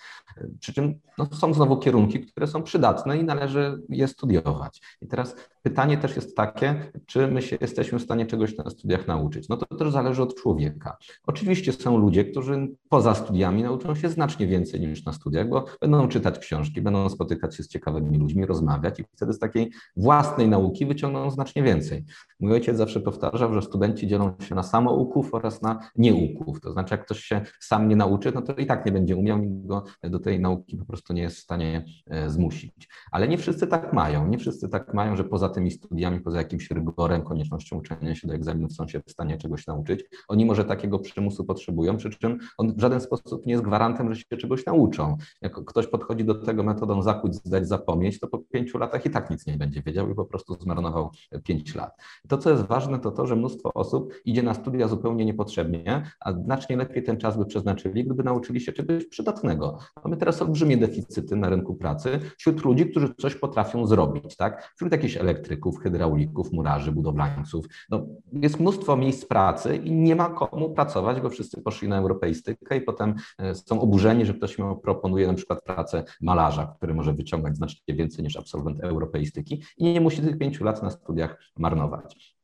[0.60, 4.82] Przy czym no, są znowu kierunki, które są przydatne i należy je studiować.
[5.02, 9.08] I teraz pytanie też jest takie, czy my się jesteśmy w stanie czegoś na studiach
[9.08, 9.50] nauczyć.
[9.50, 10.98] No to też zależy od człowieka.
[11.28, 12.47] Oczywiście są ludzie, którzy
[12.90, 17.56] poza studiami nauczą się znacznie więcej niż na studiach, bo będą czytać książki, będą spotykać
[17.56, 22.06] się z ciekawymi ludźmi, rozmawiać i wtedy z takiej własnej nauki wyciągną znacznie więcej.
[22.40, 26.62] Mój ojciec zawsze powtarzał, że studenci dzielą się na samouków oraz na nieuków.
[26.62, 29.38] To znaczy, jak ktoś się sam nie nauczy, no to i tak nie będzie umiał,
[29.38, 32.90] nikt go do tej nauki po prostu nie jest w stanie e, zmusić.
[33.12, 34.28] Ale nie wszyscy tak mają.
[34.28, 38.34] Nie wszyscy tak mają, że poza tymi studiami, poza jakimś rygorem, koniecznością uczenia się do
[38.34, 40.04] egzaminów są się w stanie czegoś nauczyć.
[40.28, 44.22] Oni może takiego przymusu potrzebują, przy czym on w żaden sposób nie jest gwarantem, że
[44.22, 45.18] się czegoś nauczą.
[45.42, 49.30] Jak ktoś podchodzi do tego metodą zakuć, zdać, zapomnieć, to po pięciu latach i tak
[49.30, 51.10] nic nie będzie wiedział i po prostu zmarnował
[51.44, 51.98] pięć lat.
[52.28, 56.34] To, co jest ważne, to to, że mnóstwo osób idzie na studia zupełnie niepotrzebnie, a
[56.34, 59.78] znacznie lepiej ten czas by przeznaczyli, gdyby nauczyli się czegoś przydatnego.
[60.04, 64.74] Mamy teraz olbrzymie deficyty na rynku pracy wśród ludzi, którzy coś potrafią zrobić, tak?
[64.76, 67.66] Wśród jakichś elektryków, hydraulików, murarzy, budowlańców.
[67.90, 71.98] No, jest mnóstwo miejsc pracy i nie ma komu pracować, bo wszyscy poszli na
[72.28, 76.94] europeistykę i potem e, są oburzeni, że ktoś mu proponuje na przykład pracę malarza, który
[76.94, 81.42] może wyciągać znacznie więcej niż absolwent europeistyki i nie musi tych pięciu lat na studiach
[81.58, 82.37] marnować.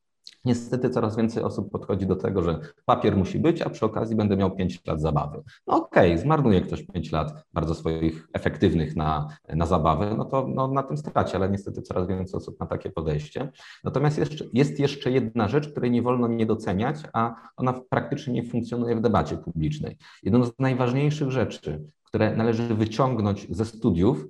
[0.46, 4.38] Niestety coraz więcej osób podchodzi do tego, że papier musi być, a przy okazji będę
[4.38, 5.44] miał 5 lat zabawy.
[5.68, 10.48] No okej, okay, zmarnuje ktoś 5 lat bardzo swoich efektywnych na, na zabawę, no to
[10.48, 13.52] no, na tym straci, ale niestety coraz więcej osób ma takie podejście.
[13.84, 18.44] Natomiast jeszcze, jest jeszcze jedna rzecz, której nie wolno nie doceniać, a ona praktycznie nie
[18.44, 19.98] funkcjonuje w debacie publicznej.
[20.24, 24.26] Jedną z najważniejszych rzeczy, które należy wyciągnąć ze studiów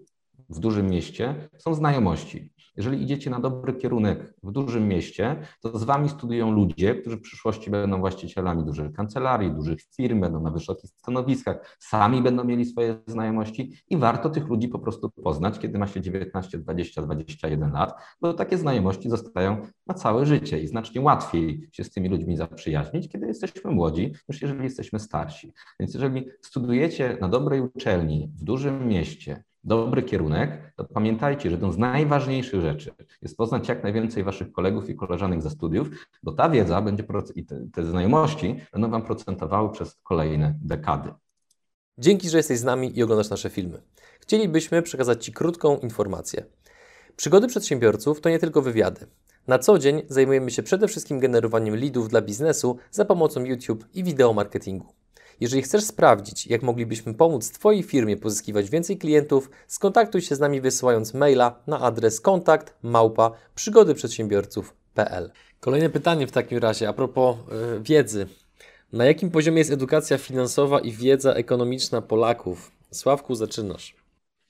[0.50, 2.53] w dużym mieście, są znajomości.
[2.78, 7.22] Jeżeli idziecie na dobry kierunek w dużym mieście, to z wami studiują ludzie, którzy w
[7.22, 13.00] przyszłości będą właścicielami dużych kancelarii, dużych firm, będą na wysokich stanowiskach, sami będą mieli swoje
[13.08, 17.94] znajomości i warto tych ludzi po prostu poznać, kiedy ma się 19, 20, 21 lat,
[18.22, 19.58] bo takie znajomości zostają
[19.88, 24.42] na całe życie i znacznie łatwiej się z tymi ludźmi zaprzyjaźnić, kiedy jesteśmy młodzi, niż
[24.42, 25.54] jeżeli jesteśmy starsi.
[25.80, 31.72] Więc jeżeli studujecie na dobrej uczelni w dużym mieście, dobry kierunek, to pamiętajcie, że jedną
[31.72, 35.90] z najważniejszych rzeczy jest poznać jak najwięcej waszych kolegów i koleżanek ze studiów,
[36.24, 37.04] bo ta wiedza będzie
[37.36, 41.14] i te, te znajomości będą wam procentowały przez kolejne dekady.
[41.98, 43.82] Dzięki, że jesteś z nami i oglądasz nasze filmy.
[44.20, 46.46] Chcielibyśmy przekazać Ci krótką informację.
[47.16, 49.08] Przygody przedsiębiorców to nie tylko wywiady.
[49.48, 54.04] Na co dzień zajmujemy się przede wszystkim generowaniem leadów dla biznesu za pomocą YouTube i
[54.04, 55.03] wideo marketingu.
[55.40, 60.62] Jeżeli chcesz sprawdzić, jak moglibyśmy pomóc Twojej firmie pozyskiwać więcej klientów, skontaktuj się z nami
[60.62, 65.32] wysyłając maila na adres kontakt małpa przygodyprzedsiębiorców.pl.
[65.60, 68.28] Kolejne pytanie w takim razie a propos yy, wiedzy.
[68.94, 72.72] Na jakim poziomie jest edukacja finansowa i wiedza ekonomiczna Polaków?
[72.92, 74.03] Sławku, zaczynasz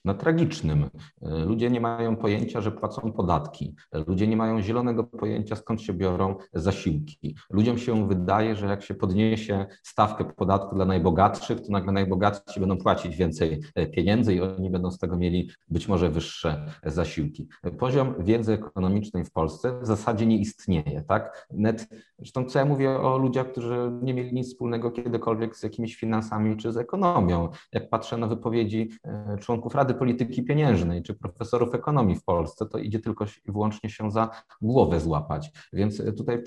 [0.06, 0.90] na tragicznym.
[1.22, 3.76] E, ludzie nie mają pojęcia, że płacą podatki.
[4.08, 7.36] Ludzie nie mają zielonego pojęcia, skąd się biorą zasiłki.
[7.50, 12.78] Ludziom się wydaje, że jak się podniesie stawkę podatku dla najbogatszych, to nagle najbogatsi będą
[12.78, 17.48] płacić więcej e, pieniędzy i oni będą z tego mieli być może wyższe zasiłki.
[17.80, 21.04] Poziom wiedzy ekonomicznej w Polsce w zasadzie nie istnieje.
[21.08, 21.48] Tak?
[21.52, 21.88] Net,
[22.20, 26.58] zresztą co ja mówię o ludziach, którzy nie mieli nic wspólnego kiedykolwiek z jakimiś finansami
[26.58, 27.50] czy z ekonomią.
[27.72, 32.78] Jak patrzę na wypowiedzi e, członków Rady Polityki Pieniężnej czy profesorów ekonomii w Polsce, to
[32.78, 34.30] idzie tylko i wyłącznie się za
[34.62, 35.52] głowę złapać.
[35.74, 36.44] Więc tutaj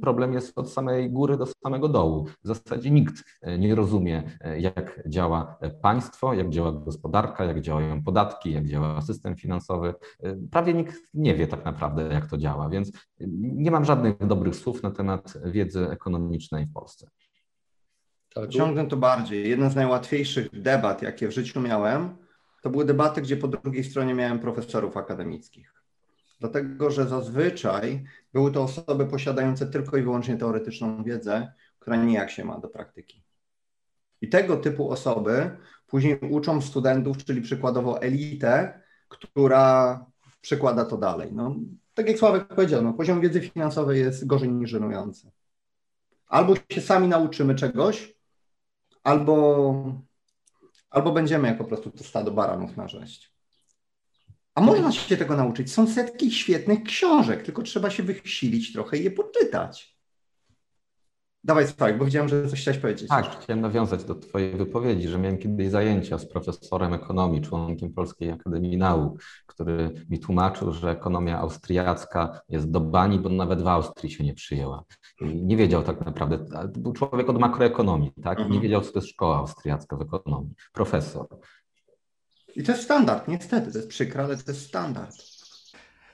[0.00, 2.26] problem jest od samej góry do samego dołu.
[2.44, 8.02] W zasadzie nikt e, nie rozumie, e, jak działa państwo, jak działa gospodarka, jak działają
[8.02, 9.94] podatki, jak działa system finansowy.
[10.22, 12.92] E, prawie nikt nie wie tak naprawdę, jak to działa, więc
[13.40, 17.06] nie mam żadnych dobrych słów na temat wiedzy ekonomicznej w Polsce.
[18.48, 19.48] Ciągnę to bardziej.
[19.48, 22.25] Jedna z najłatwiejszych debat, jakie w życiu miałem,
[22.62, 25.74] to były debaty, gdzie po drugiej stronie miałem profesorów akademickich.
[26.40, 32.44] Dlatego, że zazwyczaj były to osoby posiadające tylko i wyłącznie teoretyczną wiedzę, która nijak się
[32.44, 33.22] ma do praktyki.
[34.20, 40.04] I tego typu osoby później uczą studentów, czyli przykładowo elitę, która
[40.40, 41.32] przekłada to dalej.
[41.32, 41.56] No,
[41.94, 45.30] tak jak Sławek powiedział, no, poziom wiedzy finansowej jest gorzej niż żenujący.
[46.28, 48.14] Albo się sami nauczymy czegoś,
[49.04, 49.34] albo
[50.90, 53.36] albo będziemy jak po prostu to stado baranów narześć.
[54.54, 55.72] A można się tego nauczyć.
[55.72, 59.96] Są setki świetnych książek, tylko trzeba się wysilić trochę i je poczytać.
[61.44, 63.08] Dawaj Spike, bo widziałem, że coś chciałeś powiedzieć.
[63.08, 68.30] Tak, chciałem nawiązać do Twojej wypowiedzi, że miałem kiedyś zajęcia z profesorem ekonomii, członkiem Polskiej
[68.30, 74.10] Akademii Nauk, który mi tłumaczył, że ekonomia austriacka jest do bani, bo nawet w Austrii
[74.10, 74.84] się nie przyjęła.
[75.20, 78.38] Nie wiedział tak naprawdę, to był człowiek od makroekonomii, tak?
[78.38, 78.52] Mhm.
[78.52, 80.54] Nie wiedział, co to jest szkoła austriacka w ekonomii.
[80.72, 81.26] Profesor.
[82.56, 85.16] I to jest standard, niestety, to jest przykre, ale to jest standard.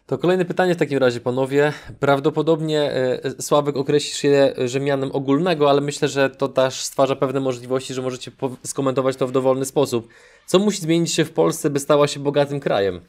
[0.06, 1.72] To kolejne pytanie w takim razie, panowie.
[2.00, 7.40] Prawdopodobnie e, Sławek określisz je, że mianem ogólnego, ale myślę, że to też stwarza pewne
[7.40, 8.30] możliwości, że możecie
[8.64, 10.08] skomentować to w dowolny sposób.
[10.46, 13.00] Co musi zmienić się w Polsce, by stała się bogatym krajem?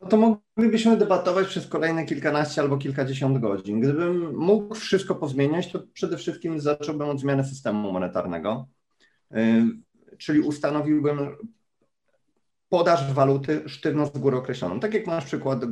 [0.00, 3.80] No to moglibyśmy debatować przez kolejne kilkanaście albo kilkadziesiąt godzin.
[3.80, 8.68] Gdybym mógł wszystko pozmieniać, to przede wszystkim zacząłbym od zmiany systemu monetarnego,
[9.36, 9.64] y,
[10.18, 11.36] czyli ustanowiłbym
[12.68, 14.80] podaż waluty sztywno z góry określoną.
[14.80, 15.64] Tak jak masz przykład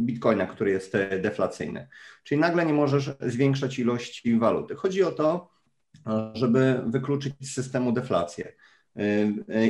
[0.00, 1.88] bitcoina, który jest e, deflacyjny.
[2.24, 4.74] Czyli nagle nie możesz zwiększać ilości waluty.
[4.74, 5.50] Chodzi o to,
[6.34, 8.52] żeby wykluczyć z systemu deflację,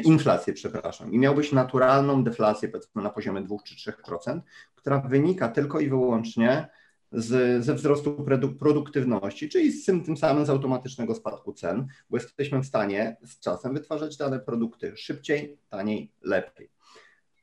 [0.04, 1.12] inflację, przepraszam.
[1.12, 4.40] I miałbyś naturalną deflację, powiedzmy na poziomie 2 czy 3%,
[4.74, 6.68] która wynika tylko i wyłącznie
[7.12, 8.24] z, ze wzrostu
[8.58, 13.40] produktywności, czyli z tym, tym samym z automatycznego spadku cen, bo jesteśmy w stanie z
[13.40, 16.70] czasem wytwarzać dane produkty szybciej, taniej, lepiej.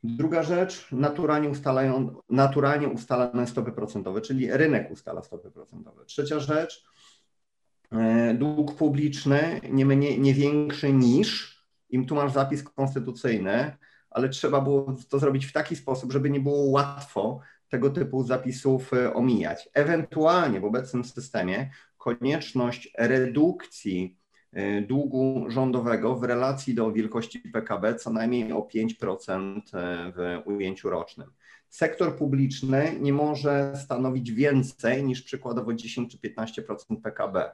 [0.03, 6.05] Druga rzecz, naturalnie, ustalają, naturalnie ustalane stopy procentowe, czyli rynek ustala stopy procentowe.
[6.05, 6.85] Trzecia rzecz,
[7.91, 11.54] e, dług publiczny nie, mniej, nie większy niż,
[11.89, 13.77] im tu masz zapis konstytucyjny,
[14.09, 18.93] ale trzeba było to zrobić w taki sposób, żeby nie było łatwo tego typu zapisów
[18.93, 19.69] e, omijać.
[19.73, 24.17] Ewentualnie w obecnym systemie konieczność redukcji
[24.53, 30.89] e, długu rządowego w relacji do wielkości PKB co najmniej o 5% e, w ujęciu
[30.89, 31.31] rocznym.
[31.69, 37.51] Sektor publiczny nie może stanowić więcej niż przykładowo 10 czy 15% PKB.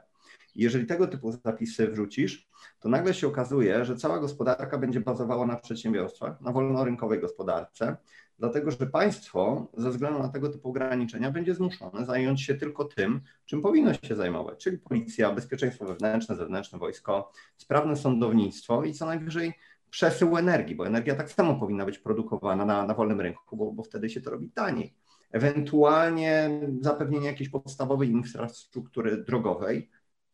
[0.55, 5.55] Jeżeli tego typu zapisy wrzucisz, to nagle się okazuje, że cała gospodarka będzie bazowała na
[5.55, 7.97] przedsiębiorstwach, na wolnorynkowej gospodarce,
[8.39, 13.21] dlatego że państwo ze względu na tego typu ograniczenia będzie zmuszone zająć się tylko tym,
[13.45, 19.53] czym powinno się zajmować, czyli policja, bezpieczeństwo wewnętrzne, zewnętrzne, wojsko, sprawne sądownictwo i co najwyżej
[19.89, 23.83] przesył energii, bo energia tak samo powinna być produkowana na, na wolnym rynku, bo, bo
[23.83, 24.93] wtedy się to robi taniej.
[25.31, 29.89] Ewentualnie zapewnienie jakiejś podstawowej infrastruktury drogowej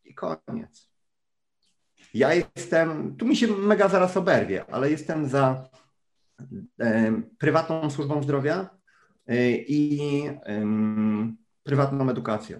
[0.08, 0.88] i koniec.
[2.14, 5.68] Ja jestem, tu mi się mega zaraz oberwie, ale jestem za
[7.38, 8.70] prywatną służbą zdrowia
[9.26, 10.00] e, i
[11.62, 12.58] prywatną edukacją.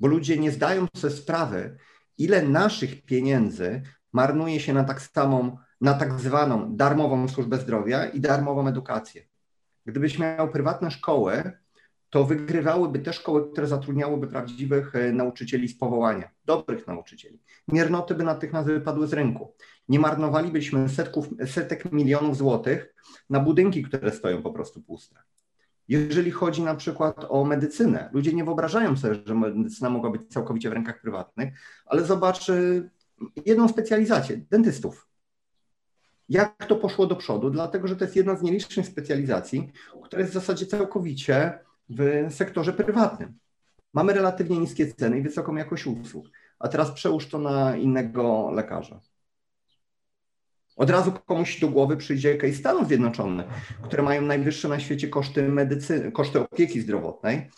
[0.00, 1.76] Bo ludzie nie zdają sobie sprawy,
[2.18, 8.20] ile naszych pieniędzy marnuje się na tak samą, na tak zwaną darmową służbę zdrowia i
[8.20, 9.22] darmową edukację.
[9.86, 11.52] Gdybyś miał prywatne szkoły,
[12.12, 17.38] to wygrywałyby te szkoły, które zatrudniałyby prawdziwych e, nauczycieli z powołania, dobrych nauczycieli.
[17.68, 19.54] Miernoty by natychmiast wypadły z rynku.
[19.88, 22.94] Nie marnowalibyśmy setków, setek milionów złotych
[23.30, 25.22] na budynki, które stoją po prostu puste.
[25.88, 30.70] Jeżeli chodzi na przykład o medycynę, ludzie nie wyobrażają sobie, że medycyna mogła być całkowicie
[30.70, 31.54] w rękach prywatnych,
[31.86, 32.46] ale zobacz
[33.46, 35.08] jedną specjalizację dentystów.
[36.28, 37.50] Jak to poszło do przodu?
[37.50, 39.72] Dlatego, że to jest jedna z nielicznych specjalizacji,
[40.04, 43.38] która jest w zasadzie całkowicie w sektorze prywatnym.
[43.94, 49.00] Mamy relatywnie niskie ceny i wysoką jakość usług, a teraz przełóż to na innego lekarza.
[50.76, 53.46] Od razu komuś do głowy przyjdzie case Stanów Zjednoczonych,
[53.82, 57.50] które mają najwyższe na świecie koszty medycyny, koszty opieki zdrowotnej,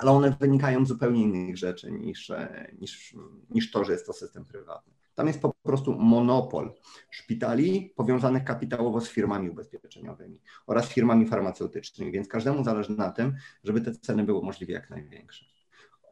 [0.00, 2.32] ale one wynikają z zupełnie innych rzeczy niż,
[2.80, 3.16] niż,
[3.50, 4.92] niż to, że jest to system prywatny.
[5.14, 6.72] Tam jest po prostu monopol
[7.10, 13.80] szpitali powiązanych kapitałowo z firmami ubezpieczeniowymi oraz firmami farmaceutycznymi, więc każdemu zależy na tym, żeby
[13.80, 15.44] te ceny były możliwie jak największe.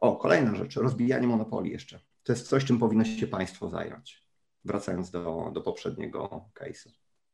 [0.01, 1.99] O, kolejna rzecz, rozbijanie monopoli jeszcze.
[2.23, 4.28] To jest coś, czym powinno się państwo zająć,
[4.65, 6.89] wracając do, do poprzedniego case'u.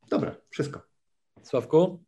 [0.09, 0.81] Dobra, wszystko.
[1.43, 2.03] Sławku?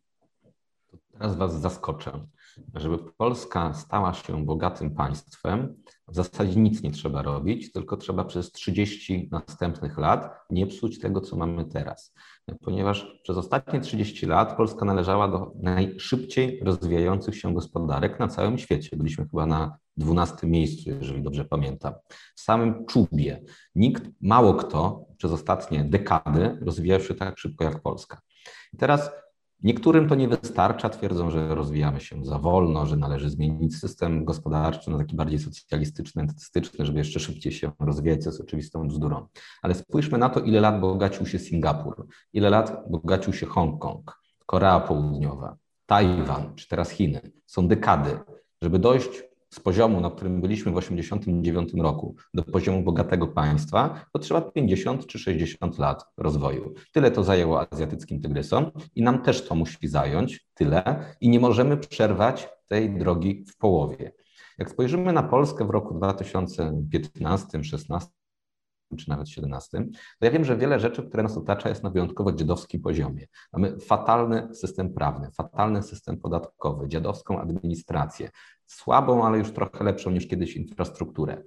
[1.11, 2.27] Teraz Was zaskoczę.
[2.75, 5.75] Żeby Polska stała się bogatym państwem,
[6.07, 11.21] w zasadzie nic nie trzeba robić, tylko trzeba przez 30 następnych lat nie psuć tego,
[11.21, 12.13] co mamy teraz.
[12.61, 18.97] Ponieważ przez ostatnie 30 lat Polska należała do najszybciej rozwijających się gospodarek na całym świecie.
[18.97, 21.93] Byliśmy chyba na 12 miejscu, jeżeli dobrze pamiętam.
[22.35, 23.41] W samym czubie.
[23.75, 28.21] Nikt, mało kto przez ostatnie dekady rozwijał się tak szybko jak Polska.
[28.73, 29.11] I teraz
[29.63, 34.91] Niektórym to nie wystarcza, twierdzą, że rozwijamy się za wolno, że należy zmienić system gospodarczy
[34.91, 39.27] na taki bardziej socjalistyczny, entystyczny, żeby jeszcze szybciej się rozwijać, co jest oczywistą bzdurą.
[39.61, 44.79] Ale spójrzmy na to, ile lat bogacił się Singapur, ile lat bogacił się Hongkong, Korea
[44.79, 47.21] Południowa, Tajwan, czy teraz Chiny.
[47.45, 48.19] Są dekady.
[48.61, 54.19] Żeby dojść z poziomu, na którym byliśmy w 1989 roku, do poziomu bogatego państwa, to
[54.19, 56.73] trzeba 50 czy 60 lat rozwoju.
[56.93, 61.77] Tyle to zajęło azjatyckim tygrysom i nam też to musi zająć tyle i nie możemy
[61.77, 64.11] przerwać tej drogi w połowie.
[64.57, 68.09] Jak spojrzymy na Polskę w roku 2015, 2016,
[68.97, 69.77] czy nawet 17,
[70.19, 73.27] to ja wiem, że wiele rzeczy, które nas otacza, jest na wyjątkowo dziadowskim poziomie.
[73.53, 78.29] Mamy fatalny system prawny, fatalny system podatkowy, dziadowską administrację,
[78.65, 81.43] słabą, ale już trochę lepszą niż kiedyś infrastrukturę.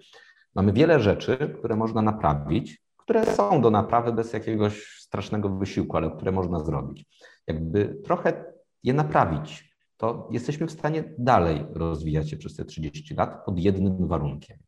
[0.55, 6.11] Mamy wiele rzeczy, które można naprawić, które są do naprawy bez jakiegoś strasznego wysiłku, ale
[6.11, 7.05] które można zrobić.
[7.47, 8.45] Jakby trochę
[8.83, 14.09] je naprawić, to jesteśmy w stanie dalej rozwijać się przez te 30 lat pod jednym
[14.09, 14.59] warunkiem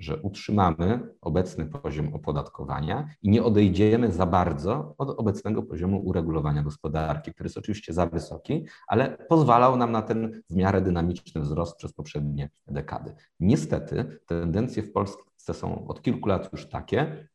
[0.00, 7.32] że utrzymamy obecny poziom opodatkowania i nie odejdziemy za bardzo od obecnego poziomu uregulowania gospodarki,
[7.32, 11.92] który jest oczywiście za wysoki, ale pozwalał nam na ten w miarę dynamiczny wzrost przez
[11.92, 13.14] poprzednie dekady.
[13.40, 17.28] Niestety tendencje w Polsce są od kilku lat już takie,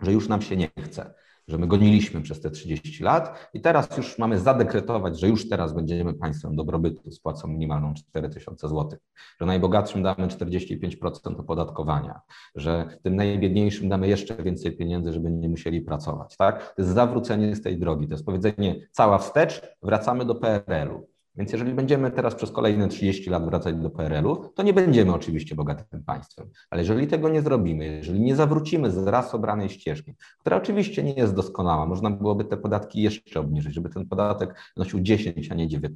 [0.00, 1.14] że już nam się nie chce
[1.48, 5.72] że my goniliśmy przez te 30 lat i teraz już mamy zadekretować, że już teraz
[5.72, 8.98] będziemy państwem dobrobytu z płacą minimalną 4000 zł,
[9.40, 12.20] że najbogatszym damy 45% opodatkowania,
[12.54, 16.36] że tym najbiedniejszym damy jeszcze więcej pieniędzy, żeby nie musieli pracować.
[16.36, 16.74] Tak?
[16.74, 21.13] To jest zawrócenie z tej drogi, to jest powiedzenie cała wstecz, wracamy do PRL-u.
[21.36, 25.54] Więc jeżeli będziemy teraz przez kolejne 30 lat wracać do PRL-u, to nie będziemy oczywiście
[25.54, 26.50] bogatym państwem.
[26.70, 31.12] Ale jeżeli tego nie zrobimy, jeżeli nie zawrócimy z raz obranej ścieżki, która oczywiście nie
[31.12, 35.68] jest doskonała, można byłoby te podatki jeszcze obniżyć, żeby ten podatek nosił 10, a nie
[35.68, 35.94] 19%,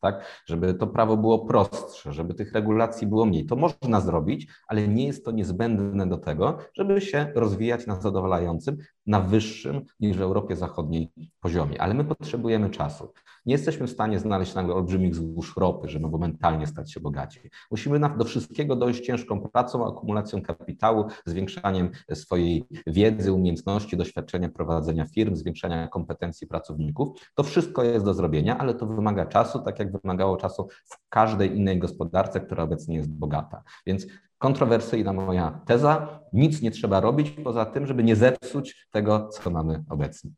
[0.00, 0.42] tak?
[0.46, 3.46] Żeby to prawo było prostsze, żeby tych regulacji było mniej.
[3.46, 8.76] To można zrobić, ale nie jest to niezbędne do tego, żeby się rozwijać na zadowalającym,
[9.06, 11.80] na wyższym niż w Europie Zachodniej poziomie.
[11.80, 13.12] Ale my potrzebujemy czasu.
[13.46, 17.40] Nie jesteśmy w stanie znaleźć nagle olbrzymich złóż ropy, żeby momentalnie stać się bogaci.
[17.70, 25.36] Musimy do wszystkiego dojść ciężką pracą, akumulacją kapitału, zwiększaniem swojej wiedzy, umiejętności, doświadczenia prowadzenia firm,
[25.36, 27.08] zwiększania kompetencji pracowników.
[27.34, 31.56] To wszystko jest do zrobienia, ale to wymaga czasu, tak jak wymagało czasu w każdej
[31.56, 33.62] innej gospodarce, która obecnie jest bogata.
[33.86, 34.06] Więc
[34.38, 36.20] kontrowersyjna moja teza.
[36.32, 40.30] Nic nie trzeba robić poza tym, żeby nie zepsuć tego, co mamy obecnie.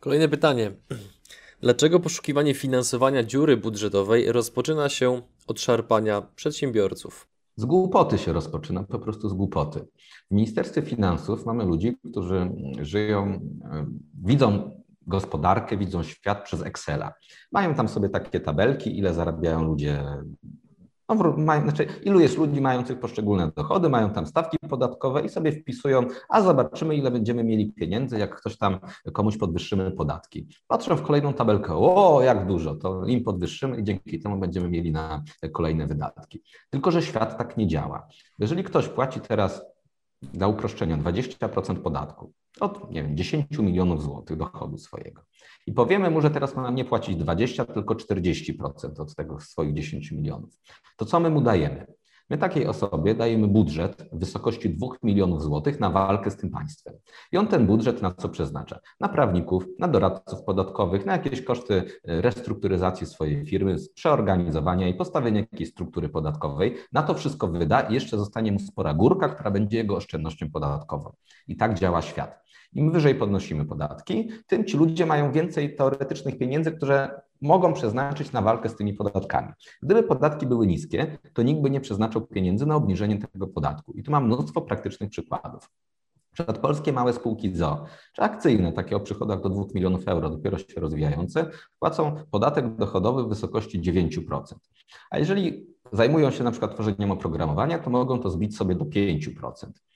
[0.00, 0.72] Kolejne pytanie.
[1.60, 7.28] Dlaczego poszukiwanie finansowania dziury budżetowej rozpoczyna się od szarpania przedsiębiorców?
[7.56, 9.80] Z głupoty się rozpoczyna, po prostu z głupoty.
[10.30, 13.40] W Ministerstwie Finansów mamy ludzi, którzy żyją,
[13.72, 13.86] e,
[14.24, 17.12] widzą gospodarkę, widzą świat przez Excela.
[17.52, 20.04] Mają tam sobie takie tabelki, ile zarabiają ludzie
[21.08, 25.52] No, mają, znaczy, ilu jest ludzi mających poszczególne dochody, mają tam stawki podatkowe i sobie
[25.52, 28.78] wpisują, a zobaczymy, ile będziemy mieli pieniędzy, jak ktoś tam
[29.12, 30.48] komuś podwyższymy podatki.
[30.66, 34.92] Patrzą w kolejną tabelkę, o, jak dużo, to im podwyższymy i dzięki temu będziemy mieli
[34.92, 36.42] na kolejne wydatki.
[36.70, 38.06] Tylko, że świat tak nie działa.
[38.38, 39.77] Jeżeli ktoś płaci teraz
[40.22, 45.22] dla uproszczenia 20% podatku od, nie wiem, 10 milionów złotych dochodu swojego
[45.66, 50.12] i powiemy mu, że teraz ma nie płacić 20, tylko 40% od tego swoich 10
[50.12, 50.58] milionów,
[50.96, 51.86] to co my mu dajemy?
[52.30, 56.94] My takiej osobie dajemy budżet w wysokości 2 milionów złotych na walkę z tym państwem.
[57.32, 58.80] I on ten budżet na co przeznacza?
[59.00, 65.40] Na prawników, na doradców podatkowych, na jakieś koszty e, restrukturyzacji swojej firmy, przeorganizowania i postawienia
[65.40, 66.76] jakiejś struktury podatkowej.
[66.92, 71.12] Na to wszystko wyda i jeszcze zostanie mu spora górka, która będzie jego oszczędnością podatkową.
[71.48, 72.48] I tak działa świat.
[72.72, 77.10] Im wyżej podnosimy podatki, tym ci ludzie mają więcej teoretycznych pieniędzy, które
[77.42, 79.52] mogą przeznaczyć na walkę z tymi podatkami.
[79.82, 83.92] Gdyby podatki były niskie, to nikt by nie przeznaczył pieniędzy na obniżenie tego podatku.
[83.92, 85.70] I tu mam mnóstwo praktycznych przykładów.
[86.32, 87.84] Przykład polskie małe spółki ZO,
[88.14, 93.24] czy akcyjne, takie o przychodach do 2 milionów euro, dopiero się rozwijające, płacą podatek dochodowy
[93.24, 94.40] w wysokości 9%.
[95.10, 99.52] A jeżeli zajmują się na przykład tworzeniem oprogramowania, to mogą to zbić sobie do 5%.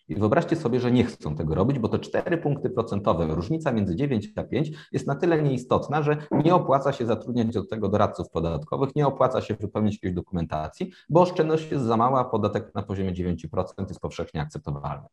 [0.09, 3.97] I wyobraźcie sobie, że nie chcą tego robić, bo to 4 punkty procentowe, różnica między
[3.97, 8.31] 9 a 5 jest na tyle nieistotna, że nie opłaca się zatrudniać do tego doradców
[8.31, 13.13] podatkowych, nie opłaca się wypełnić jakiejś dokumentacji, bo oszczędność jest za mała, podatek na poziomie
[13.13, 15.07] 9% jest powszechnie akceptowalny.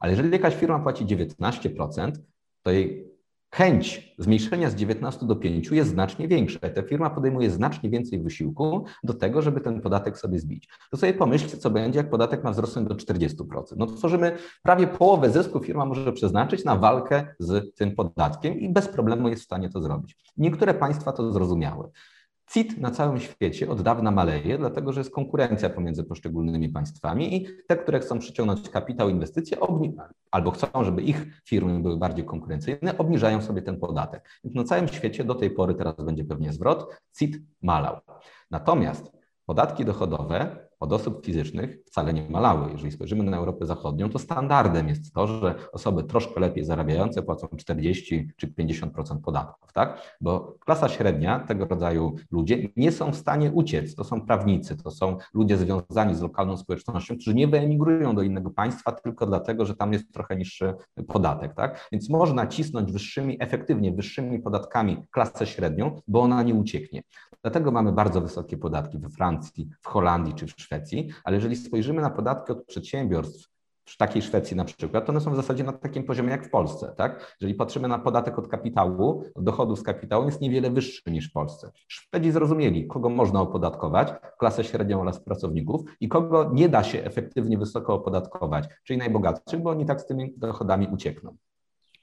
[0.00, 2.12] Ale jeżeli jakaś firma płaci 19%,
[2.62, 3.15] to jej
[3.56, 6.58] chęć zmniejszenia z 19 do 5 jest znacznie większa.
[6.58, 10.68] Ta firma podejmuje znacznie więcej wysiłku do tego, żeby ten podatek sobie zbić.
[10.90, 13.26] To sobie pomyślcie, co będzie, jak podatek ma wzrosnąć do 40%.
[13.76, 18.88] No tworzymy prawie połowę zysku firma może przeznaczyć na walkę z tym podatkiem i bez
[18.88, 20.16] problemu jest w stanie to zrobić.
[20.36, 21.88] Niektóre państwa to zrozumiały.
[22.50, 27.46] CIT na całym świecie od dawna maleje, dlatego że jest konkurencja pomiędzy poszczególnymi państwami i
[27.68, 29.58] te, które chcą przyciągnąć kapitał, inwestycje,
[30.30, 34.28] albo chcą, żeby ich firmy były bardziej konkurencyjne, obniżają sobie ten podatek.
[34.44, 37.96] Więc na całym świecie do tej pory teraz będzie pewnie zwrot, CIT malał.
[38.50, 39.12] Natomiast
[39.46, 42.72] podatki dochodowe od osób fizycznych wcale nie malały.
[42.72, 47.48] Jeżeli spojrzymy na Europę Zachodnią, to standardem jest to, że osoby troszkę lepiej zarabiające płacą
[47.56, 50.16] 40 czy 50% podatków, tak?
[50.20, 53.94] Bo klasa średnia, tego rodzaju ludzie nie są w stanie uciec.
[53.94, 58.50] To są prawnicy, to są ludzie związani z lokalną społecznością, którzy nie wyemigrują do innego
[58.50, 60.74] państwa tylko dlatego, że tam jest trochę niższy
[61.08, 61.88] podatek, tak?
[61.92, 67.02] Więc można cisnąć wyższymi, efektywnie wyższymi podatkami klasę średnią, bo ona nie ucieknie.
[67.42, 70.54] Dlatego mamy bardzo wysokie podatki we Francji, w Holandii czy w
[71.24, 73.56] ale jeżeli spojrzymy na podatki od przedsiębiorstw,
[73.88, 76.50] w takiej Szwecji na przykład, to one są w zasadzie na takim poziomie jak w
[76.50, 76.94] Polsce.
[76.96, 77.36] Tak?
[77.40, 81.32] Jeżeli patrzymy na podatek od kapitału, od dochodu z kapitału, jest niewiele wyższy niż w
[81.32, 81.70] Polsce.
[81.88, 84.08] Szwedzi zrozumieli, kogo można opodatkować,
[84.38, 89.70] klasę średnią oraz pracowników i kogo nie da się efektywnie wysoko opodatkować, czyli najbogatszych, bo
[89.70, 91.36] oni tak z tymi dochodami uciekną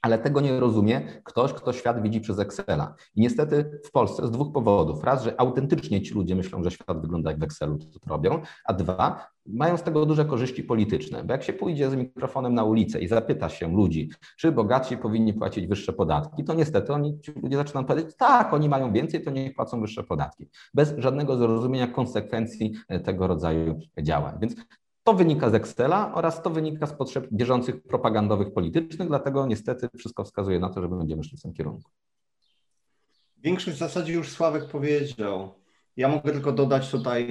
[0.04, 2.94] ale tego nie rozumie ktoś, kto świat widzi przez Excela.
[3.16, 5.04] I niestety w Polsce z dwóch powodów.
[5.04, 8.40] Raz, że autentycznie ci ludzie myślą, że świat wygląda jak w Excelu, to, to robią,
[8.64, 11.24] a dwa, mają z tego duże korzyści polityczne.
[11.24, 15.34] Bo jak się pójdzie z mikrofonem na ulicę i zapyta się ludzi, czy bogatsi powinni
[15.34, 19.30] płacić wyższe podatki, to niestety oni, ci ludzie zaczynają powiedzieć, tak, oni mają więcej, to
[19.30, 20.48] niech płacą wyższe podatki.
[20.74, 22.72] Bez żadnego zrozumienia konsekwencji
[23.04, 24.34] tego rodzaju działań.
[24.40, 24.54] Więc
[25.04, 30.24] to wynika z Excela oraz to wynika z potrzeb bieżących propagandowych, politycznych, dlatego niestety wszystko
[30.24, 31.90] wskazuje na to, że będziemy szli w tym kierunku.
[33.36, 35.54] Większość w zasadzie już Sławek powiedział.
[35.96, 37.28] Ja mogę tylko dodać tutaj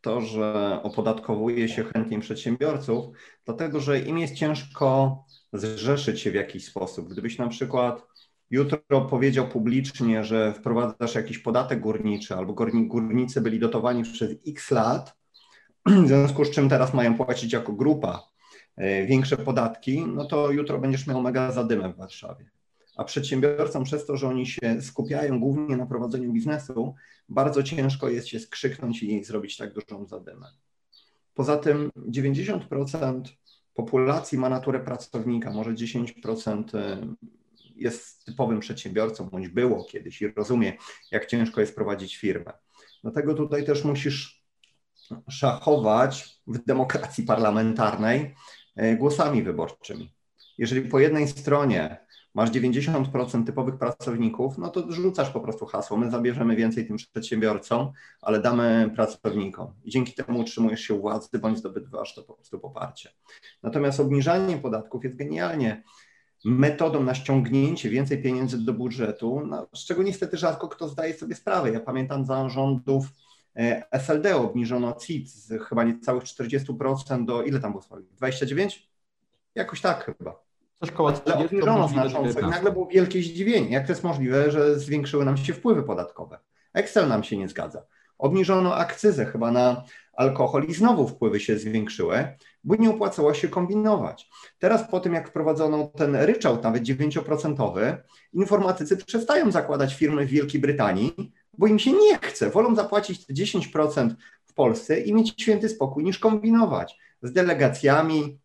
[0.00, 5.18] to, że opodatkowuje się chętnie przedsiębiorców, dlatego że im jest ciężko
[5.52, 7.08] zrzeszyć się w jakiś sposób.
[7.08, 8.06] Gdybyś na przykład
[8.50, 12.54] jutro powiedział publicznie, że wprowadzasz jakiś podatek górniczy albo
[12.86, 15.21] górnicy byli dotowani przez x lat,
[15.86, 18.28] w związku z czym teraz mają płacić jako grupa
[18.76, 22.50] e, większe podatki, no to jutro będziesz miał mega zadymę w Warszawie.
[22.96, 26.94] A przedsiębiorcom przez to, że oni się skupiają głównie na prowadzeniu biznesu,
[27.28, 30.46] bardzo ciężko jest się skrzyknąć i zrobić tak dużą zadymę.
[31.34, 33.22] Poza tym 90%
[33.74, 37.14] populacji ma naturę pracownika, może 10% e,
[37.76, 40.72] jest typowym przedsiębiorcą, bądź było kiedyś i rozumie,
[41.10, 42.52] jak ciężko jest prowadzić firmę.
[43.02, 44.41] Dlatego tutaj też musisz
[45.28, 48.34] szachować w demokracji parlamentarnej
[48.76, 50.14] e, głosami wyborczymi.
[50.58, 51.98] Jeżeli po jednej stronie
[52.34, 57.92] masz 90% typowych pracowników, no to rzucasz po prostu hasło, my zabierzemy więcej tym przedsiębiorcom,
[58.22, 59.74] ale damy pracownikom.
[59.84, 63.10] I dzięki temu utrzymujesz się u władzy, bądź zdobywasz to po prostu poparcie.
[63.62, 65.82] Natomiast obniżanie podatków jest genialnie
[66.44, 71.34] metodą na ściągnięcie więcej pieniędzy do budżetu, no, z czego niestety rzadko kto zdaje sobie
[71.34, 71.70] sprawę.
[71.70, 73.06] Ja pamiętam za rządów
[73.90, 77.84] SLD obniżono CIT z chyba niecałych 40% do ile tam było?
[78.16, 78.88] 29?
[79.54, 80.42] Jakoś tak chyba.
[80.80, 83.70] Coś koło 30, Ale obniżono znacząco i nagle było wielkie zdziwienie.
[83.70, 86.38] Jak to jest możliwe, że zwiększyły nam się wpływy podatkowe?
[86.72, 87.82] Excel nam się nie zgadza.
[88.18, 94.30] Obniżono akcyzę chyba na alkohol i znowu wpływy się zwiększyły, bo nie opłacało się kombinować.
[94.58, 97.96] Teraz po tym, jak wprowadzono ten ryczałt, nawet 9%,
[98.32, 102.50] informatycy przestają zakładać firmy w Wielkiej Brytanii, bo im się nie chce.
[102.50, 108.38] Wolą zapłacić te 10% w Polsce i mieć święty spokój, niż kombinować z delegacjami,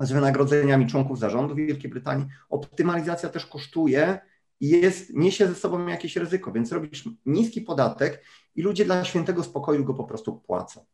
[0.00, 2.26] z wynagrodzeniami członków zarządu Wielkiej Brytanii.
[2.48, 4.18] Optymalizacja też kosztuje
[4.60, 9.44] i jest, niesie ze sobą jakieś ryzyko, więc robisz niski podatek i ludzie dla świętego
[9.44, 10.84] spokoju go po prostu płacą.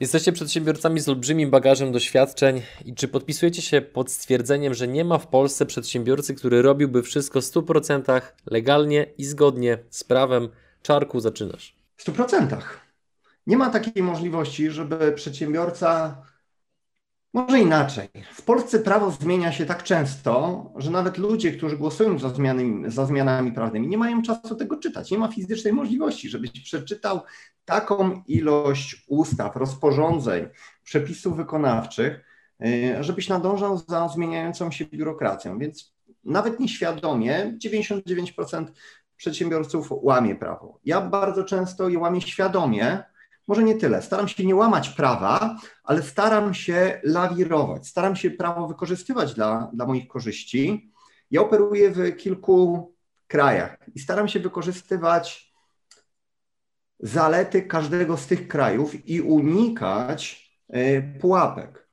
[0.00, 5.18] Jesteście przedsiębiorcami z olbrzymim bagażem doświadczeń i czy podpisujecie się pod stwierdzeniem, że nie ma
[5.18, 10.48] w Polsce przedsiębiorcy, który robiłby wszystko w 100% legalnie i zgodnie z prawem?
[10.82, 11.74] Czarku, zaczynasz.
[11.96, 12.56] W 100%.
[13.46, 16.16] Nie ma takiej możliwości, żeby przedsiębiorca
[17.32, 18.08] może inaczej.
[18.34, 22.32] W Polsce prawo zmienia się tak często, że nawet ludzie, którzy głosują za,
[22.86, 25.10] za zmianami prawnymi, nie mają czasu tego czytać.
[25.10, 27.20] Nie ma fizycznej możliwości, żebyś przeczytał
[27.64, 30.48] taką ilość ustaw, rozporządzeń,
[30.84, 32.20] przepisów wykonawczych,
[32.64, 35.58] y, żebyś nadążał za zmieniającą się biurokracją.
[35.58, 38.66] Więc nawet nieświadomie 99%
[39.20, 40.78] przedsiębiorców łamie prawo.
[40.84, 43.02] Ja bardzo często je łamię świadomie,
[43.48, 44.02] może nie tyle.
[44.02, 49.86] Staram się nie łamać prawa, ale staram się lawirować, staram się prawo wykorzystywać dla, dla
[49.86, 50.92] moich korzyści.
[51.30, 52.92] Ja operuję w kilku
[53.26, 55.52] krajach i staram się wykorzystywać
[57.00, 61.88] zalety każdego z tych krajów i unikać e, pułapek.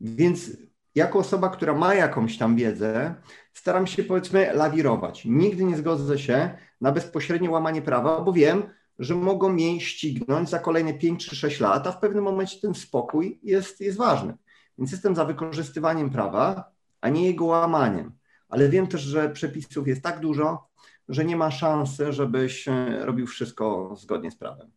[0.00, 0.50] Więc
[0.94, 3.14] jako osoba, która ma jakąś tam wiedzę,
[3.52, 5.24] staram się powiedzmy lawirować.
[5.24, 8.62] Nigdy nie zgodzę się na bezpośrednie łamanie prawa, bo wiem,
[8.98, 12.74] że mogą mnie ścignąć za kolejne 5 czy 6 lat, a w pewnym momencie ten
[12.74, 14.34] spokój jest, jest ważny.
[14.78, 18.12] Więc jestem za wykorzystywaniem prawa, a nie jego łamaniem.
[18.48, 20.68] Ale wiem też, że przepisów jest tak dużo,
[21.08, 24.70] że nie ma szansy, żebyś e, robił wszystko zgodnie z prawem.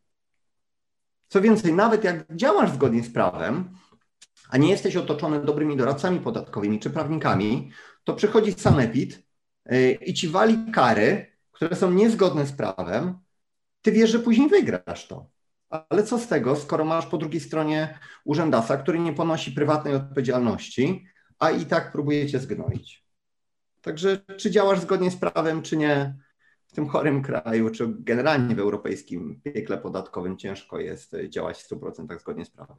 [1.28, 3.70] Co więcej, nawet jak działasz zgodnie z prawem,
[4.50, 7.72] a nie jesteś otoczony dobrymi doradcami podatkowymi czy prawnikami,
[8.04, 9.24] to przychodzi sanepid
[9.66, 13.18] e, i ci wali kary, które są niezgodne z prawem,
[13.82, 15.30] ty wiesz, że później wygrasz to.
[15.70, 21.06] Ale co z tego, skoro masz po drugiej stronie urzędasa, który nie ponosi prywatnej odpowiedzialności,
[21.40, 23.06] a i tak próbuje cię zgnoić.
[23.82, 26.16] Także czy działasz zgodnie z prawem, czy nie,
[26.68, 32.20] w tym chorym kraju, czy generalnie w europejskim piekle podatkowym ciężko jest działać w 100%
[32.20, 32.78] zgodnie z prawem.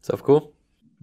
[0.00, 0.40] Sawku?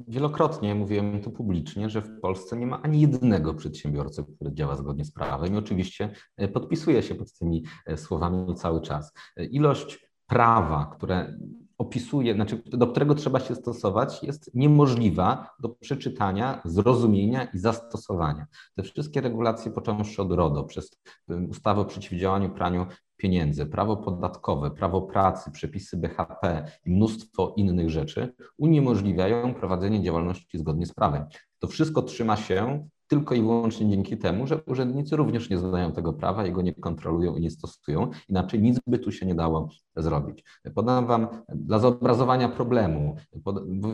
[0.07, 5.05] Wielokrotnie mówiłem tu publicznie, że w Polsce nie ma ani jednego przedsiębiorcy, który działa zgodnie
[5.05, 9.13] z prawem i oczywiście e, podpisuję się pod tymi e, słowami cały czas.
[9.37, 11.37] E, ilość prawa, które
[11.77, 18.45] opisuje, znaczy do którego trzeba się stosować, jest niemożliwa do przeczytania, zrozumienia i zastosowania.
[18.75, 21.01] Te wszystkie regulacje, począwszy od RODO, przez
[21.49, 22.85] ustawę o przeciwdziałaniu praniu
[23.21, 30.85] pieniędzy, prawo podatkowe, prawo pracy, przepisy BHP i mnóstwo innych rzeczy uniemożliwiają prowadzenie działalności zgodnie
[30.85, 31.25] z prawem.
[31.59, 36.13] To wszystko trzyma się tylko i wyłącznie dzięki temu, że urzędnicy również nie znają tego
[36.13, 38.09] prawa, jego nie kontrolują i nie stosują.
[38.29, 40.43] Inaczej nic by tu się nie dało zrobić.
[40.75, 43.15] Podam Wam dla zobrazowania problemu,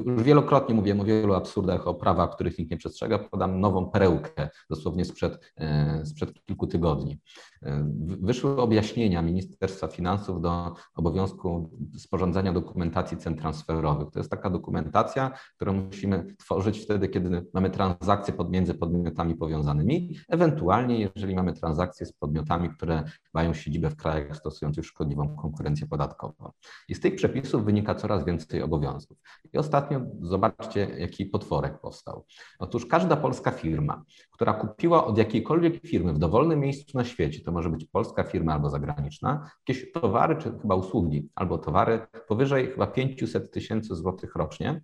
[0.06, 4.50] już wielokrotnie mówiłem o wielu absurdach, o prawach, których nikt nie przestrzega, podam nową perełkę,
[4.70, 7.20] dosłownie sprzed, e, sprzed kilku tygodni.
[7.64, 7.88] E,
[8.22, 14.12] wyszły objaśnienia Ministerstwa Finansów do obowiązku sporządzania dokumentacji cen transferowych.
[14.12, 21.10] To jest taka dokumentacja, którą musimy tworzyć wtedy, kiedy mamy transakcje pomiędzy podmiotami powiązanymi, ewentualnie
[21.16, 26.52] jeżeli mamy transakcje z podmiotami, które mają siedzibę w krajach stosujących szkodliwą konkurencję podatkową.
[26.90, 29.18] I z tych przepisów wynika coraz więcej obowiązków.
[29.54, 32.26] I ostatnio zobaczcie, jaki potworek powstał.
[32.60, 37.52] Otóż każda polska firma, która kupiła od jakiejkolwiek firmy w dowolnym miejscu na świecie, to
[37.52, 42.88] może być polska firma albo zagraniczna, jakieś towary czy chyba usługi, albo towary powyżej chyba
[42.88, 44.82] 500 tysięcy złotych rocznie,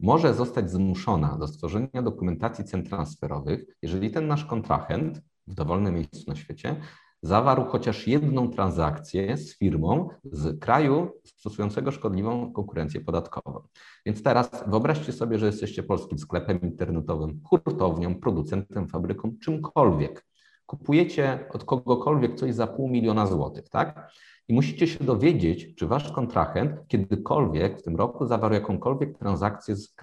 [0.00, 6.24] może zostać zmuszona do stworzenia dokumentacji cen transferowych, jeżeli ten nasz kontrahent w dowolnym miejscu
[6.30, 6.80] na świecie
[7.24, 13.60] zawarł chociaż jedną transakcję z firmą z kraju stosującego szkodliwą konkurencję podatkową.
[14.06, 20.26] Więc teraz wyobraźcie sobie, że jesteście polskim sklepem internetowym, hurtownią, producentem, fabryką, czymkolwiek.
[20.66, 24.12] Kupujecie od kogokolwiek coś za pół miliona złotych, tak?
[24.48, 29.94] I musicie się dowiedzieć, czy wasz kontrahent kiedykolwiek w tym roku zawarł jakąkolwiek transakcję z,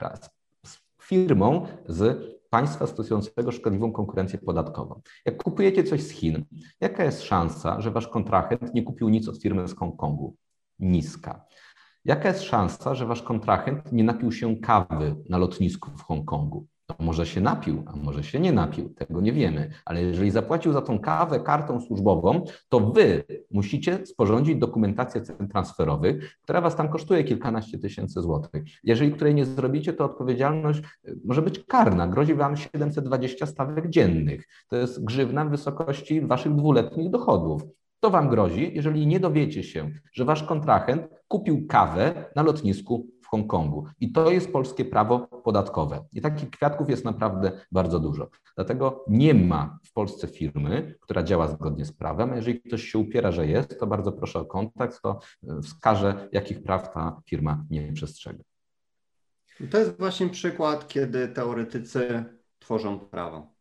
[0.66, 5.02] z firmą z państwa stosującego szkodliwą konkurencję podatkową.
[5.26, 6.46] Jak kupujecie coś z Chin,
[6.82, 10.36] jaka jest szansa, że wasz kontrahent nie kupił nic od firmy z Hongkongu?
[10.82, 11.46] niska.
[12.06, 16.68] Jaka jest szansa, że wasz kontrahent nie napił się kawy na lotnisku w Hongkongu?
[16.98, 19.72] To może się napił, a może się nie napił, tego nie wiemy.
[19.86, 26.38] Ale jeżeli zapłacił za tą kawę kartą służbową, to wy musicie sporządzić dokumentację cen transferowych,
[26.42, 28.64] która was tam kosztuje kilkanaście tysięcy złotych.
[28.84, 32.08] Jeżeli której nie zrobicie, to odpowiedzialność y, może być karna.
[32.08, 34.48] Grozi wam 720 stawek dziennych.
[34.68, 37.62] To jest grzywna w wysokości waszych dwuletnich dochodów.
[38.00, 43.86] To wam grozi, jeżeli nie dowiecie się, że wasz kontrahent kupił kawę na lotnisku Hongkongu.
[44.00, 46.06] I to jest polskie prawo podatkowe.
[46.14, 48.30] I takich kwiatków jest naprawdę bardzo dużo.
[48.56, 52.36] Dlatego nie ma w Polsce firmy, która działa zgodnie z prawem.
[52.36, 56.64] Jeżeli ktoś się upiera, że jest, to bardzo proszę o kontakt, to e, wskaże, jakich
[56.64, 58.44] praw ta firma nie przestrzega.
[59.72, 62.24] To jest właśnie przykład, kiedy teoretycy
[62.60, 63.54] tworzą prawo.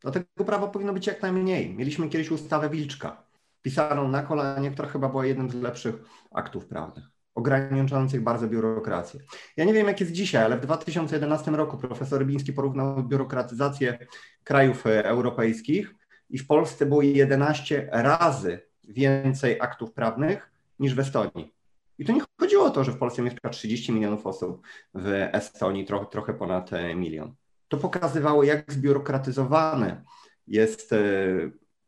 [0.00, 1.74] Dlatego prawa powinno być jak najmniej.
[1.74, 3.22] Mieliśmy kiedyś ustawę Wilczka,
[3.62, 5.94] pisaną na kolanie, która chyba była jednym z lepszych
[6.30, 9.20] aktów prawnych ograniczających bardzo biurokrację.
[9.56, 13.98] Ja nie wiem, jak jest dzisiaj, ale w 2011 roku profesor Rybiński porównał biurokratyzację
[14.44, 15.94] krajów e, europejskich
[16.30, 21.54] i w Polsce było 11 razy więcej aktów prawnych niż w Estonii.
[21.98, 24.62] I to nie chodziło o to, że w Polsce mieszka 30 milionów osób,
[24.94, 27.34] w Estonii trochę, trochę ponad e, milion.
[27.68, 30.04] To pokazywało, jak zbiurokratyzowane
[30.46, 30.96] jest, e,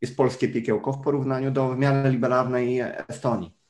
[0.01, 3.61] jest polskie piekiełko w porównaniu do w miarę liberalnej Estonii.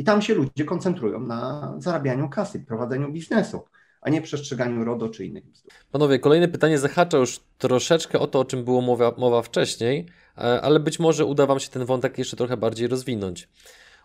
[0.00, 3.60] I tam się ludzie koncentrują na zarabianiu kasy, prowadzeniu biznesu,
[4.00, 5.72] a nie przestrzeganiu RODO czy innych bzdur.
[5.92, 10.06] Panowie, kolejne pytanie zahacza już troszeczkę o to, o czym było mowa, mowa wcześniej,
[10.38, 13.48] e, ale być może uda Wam się ten wątek jeszcze trochę bardziej rozwinąć.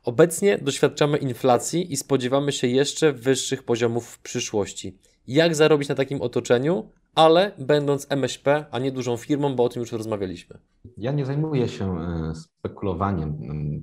[0.04, 4.98] Obecnie doświadczamy inflacji i spodziewamy się jeszcze wyższych poziomów w przyszłości.
[5.28, 9.80] Jak zarobić na takim otoczeniu, ale będąc MŚP, a nie dużą firmą, bo o tym
[9.80, 10.58] już rozmawialiśmy.
[10.98, 13.38] Ja nie zajmuję się e, spekulowaniem,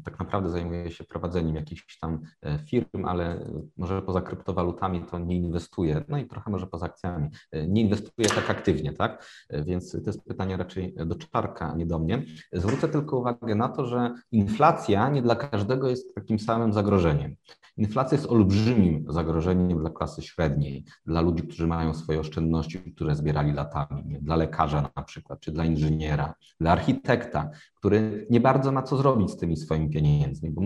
[0.05, 5.36] tak naprawdę zajmuję się prowadzeniem jakichś tam e, firm, ale może poza kryptowalutami to nie
[5.36, 7.28] inwestuję, no i trochę może poza akcjami.
[7.53, 9.26] E, nie inwestuję tak aktywnie, tak?
[9.64, 12.22] Więc to jest pytanie raczej do Czarka, nie do mnie.
[12.53, 17.36] Zwrócę tylko uwagę na to, że inflacja nie dla każdego jest takim samym zagrożeniem.
[17.82, 23.52] Inflacja jest olbrzymim zagrożeniem dla klasy średniej, dla ludzi, którzy mają swoje oszczędności, które zbierali
[23.52, 28.96] latami, dla lekarza na przykład, czy dla inżyniera, dla architekta, który nie bardzo ma co
[28.96, 30.62] zrobić z tymi swoimi pieniędzmi, bo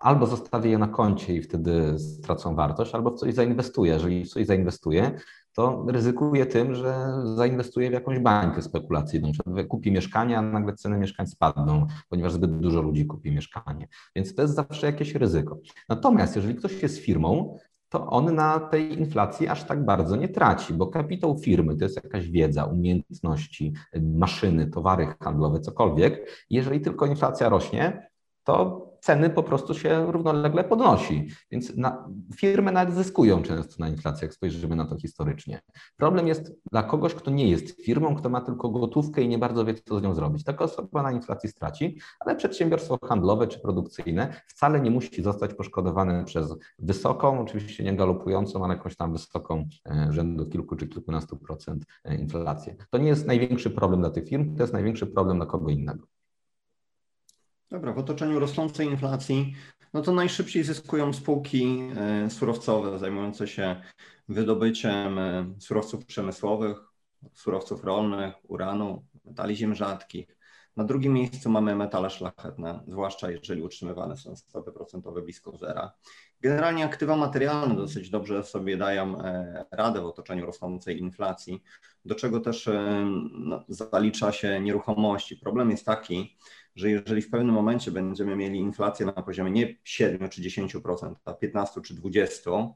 [0.00, 3.92] albo zostawię je na koncie i wtedy stracą wartość, albo w coś zainwestuje.
[3.92, 5.20] Jeżeli w coś zainwestuje,
[5.60, 9.30] to ryzykuje tym, że zainwestuje w jakąś bańkę spekulacyjną.
[9.68, 13.88] Kupi mieszkanie, a nagle ceny mieszkań spadną, ponieważ zbyt dużo ludzi kupi mieszkanie.
[14.16, 15.58] Więc to jest zawsze jakieś ryzyko.
[15.88, 17.58] Natomiast jeżeli ktoś jest firmą,
[17.88, 22.04] to on na tej inflacji aż tak bardzo nie traci, bo kapitał firmy to jest
[22.04, 26.44] jakaś wiedza, umiejętności, maszyny, towary handlowe, cokolwiek.
[26.50, 28.10] Jeżeli tylko inflacja rośnie,
[28.44, 31.28] to ceny po prostu się równolegle podnosi.
[31.50, 35.60] Więc na, firmy nawet zyskują często na inflacji, jak spojrzymy na to historycznie.
[35.96, 39.64] Problem jest dla kogoś, kto nie jest firmą, kto ma tylko gotówkę i nie bardzo
[39.64, 40.44] wie, co z nią zrobić.
[40.44, 46.24] Taka osoba na inflacji straci, ale przedsiębiorstwo handlowe czy produkcyjne wcale nie musi zostać poszkodowane
[46.24, 51.84] przez wysoką, oczywiście nie galopującą, ale jakąś tam wysoką e, rzędu kilku czy kilkunastu procent
[52.04, 52.76] e, inflację.
[52.90, 56.19] To nie jest największy problem dla tych firm, to jest największy problem dla kogo innego.
[57.70, 59.54] Dobra, w otoczeniu rosnącej inflacji,
[59.92, 63.82] no to najszybciej zyskują spółki e, surowcowe zajmujące się
[64.28, 66.78] wydobyciem e, surowców przemysłowych,
[67.32, 70.36] surowców rolnych, uranu, metali ziem rzadkich.
[70.76, 75.92] Na drugim miejscu mamy metale szlachetne, zwłaszcza jeżeli utrzymywane są stopy procentowe blisko zera.
[76.40, 81.62] Generalnie aktywa materialne dosyć dobrze sobie dają e, radę w otoczeniu rosnącej inflacji,
[82.04, 82.70] do czego też
[83.32, 85.36] no, zalicza się nieruchomości.
[85.36, 86.36] Problem jest taki,
[86.74, 91.34] że jeżeli w pewnym momencie będziemy mieli inflację na poziomie nie 7 czy 10%, a
[91.34, 92.72] 15 czy 20%,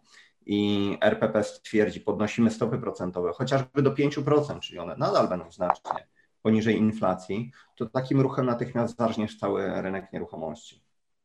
[0.46, 6.06] i RPP stwierdzi, podnosimy stopy procentowe chociażby do 5%, czyli one nadal będą znacznie
[6.42, 10.82] poniżej inflacji, to takim ruchem natychmiast zarżnie cały rynek nieruchomości.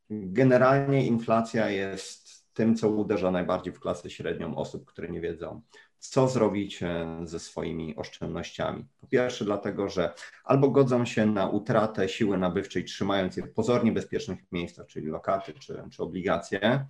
[0.10, 5.62] Generalnie inflacja jest tym, co uderza najbardziej w klasę średnią osób, które nie wiedzą,
[6.00, 6.80] co zrobić
[7.24, 8.86] ze swoimi oszczędnościami.
[9.02, 13.91] Po pierwsze, dlatego, że albo godzą się na utratę siły nabywczej, trzymając je w pozornie
[13.91, 16.86] bezpiecznych miejscach, czyli lokaty czy, czy obligacje.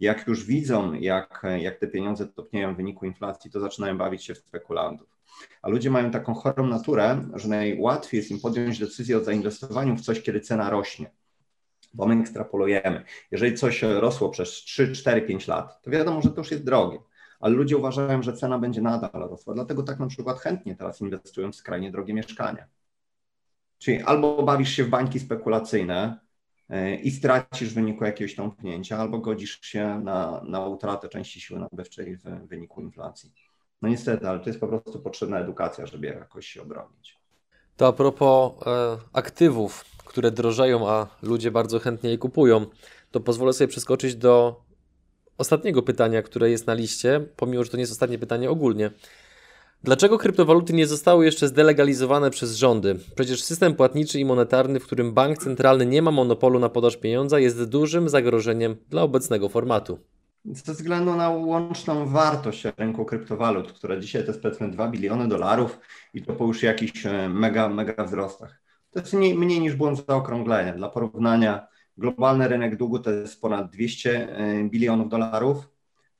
[0.00, 4.34] Jak już widzą, jak, jak te pieniądze topnieją w wyniku inflacji, to zaczynają bawić się
[4.34, 5.08] w spekulantów.
[5.62, 10.00] A ludzie mają taką chorą naturę, że najłatwiej jest im podjąć decyzję o zainwestowaniu w
[10.00, 11.10] coś, kiedy cena rośnie
[11.94, 13.04] bo my ekstrapolujemy.
[13.30, 16.98] Jeżeli coś rosło przez 3, 4, 5 lat, to wiadomo, że to już jest drogie
[17.40, 19.54] ale ludzie uważają, że cena będzie nadal rosła.
[19.54, 22.66] Dlatego tak na przykład chętnie teraz inwestują w skrajnie drogie mieszkania.
[23.78, 26.18] Czyli albo bawisz się w bańki spekulacyjne,
[27.02, 32.16] i stracisz w wyniku jakiegoś tąpnięcia, albo godzisz się na, na utratę części siły nabywczej
[32.16, 33.32] w wyniku inflacji.
[33.82, 37.20] No niestety, ale to jest po prostu potrzebna edukacja, żeby jakoś się obronić.
[37.76, 42.66] To a propos e, aktywów, które drożeją, a ludzie bardzo chętnie je kupują,
[43.10, 44.62] to pozwolę sobie przeskoczyć do
[45.40, 48.90] ostatniego pytania, które jest na liście, pomimo że to nie jest ostatnie pytanie ogólnie.
[49.82, 52.98] Dlaczego kryptowaluty nie zostały jeszcze zdelegalizowane przez rządy?
[53.14, 57.38] Przecież system płatniczy i monetarny, w którym bank centralny nie ma monopolu na podaż pieniądza,
[57.38, 59.98] jest dużym zagrożeniem dla obecnego formatu.
[60.44, 65.78] Ze względu na łączną wartość rynku kryptowalut, która dzisiaj to jest powiedzmy 2 biliony dolarów
[66.14, 68.60] i to po już jakichś e, mega, mega wzrostach.
[68.90, 70.72] To jest mniej, mniej niż błąd zaokrąglenia.
[70.72, 71.66] Dla porównania,
[72.00, 75.68] Globalny rynek długu to jest ponad 200 e, bilionów dolarów,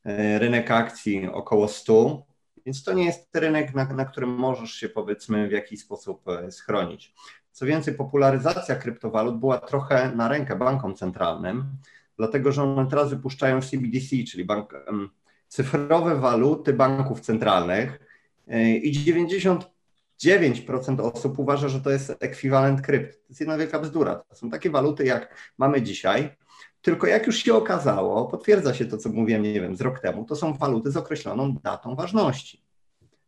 [0.05, 2.27] e, rynek akcji około 100,
[2.67, 6.51] więc to nie jest rynek, na, na którym możesz się powiedzmy w jakiś sposób e,
[6.51, 7.15] schronić.
[7.53, 11.65] Co więcej, popularyzacja kryptowalut była trochę na rękę bankom centralnym,
[12.17, 14.75] dlatego że one teraz wypuszczają CBDC, czyli bank,
[15.49, 18.01] cyfrowe waluty banków centralnych
[18.83, 19.71] i 90
[20.25, 23.13] 9% osób uważa, że to jest ekwiwalent krypt.
[23.13, 24.15] To jest jedna wielka bzdura.
[24.15, 26.37] To są takie waluty, jak mamy dzisiaj,
[26.83, 30.25] tylko jak już się okazało, potwierdza się to, co mówiłem, nie wiem, z rok temu,
[30.25, 32.63] to są waluty z określoną datą ważności.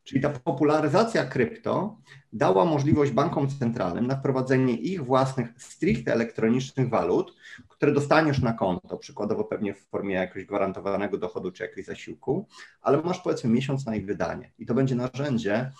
[0.04, 1.98] Czyli ta popularyzacja krypto
[2.32, 7.34] dała możliwość bankom centralnym na wprowadzenie ich własnych stricte elektronicznych walut,
[7.68, 12.46] które dostaniesz na konto, przykładowo pewnie w formie jakiegoś gwarantowanego dochodu czy jakiegoś zasiłku,
[12.80, 14.52] ale masz powiedzmy miesiąc na ich wydanie.
[14.58, 15.72] I to będzie narzędzie,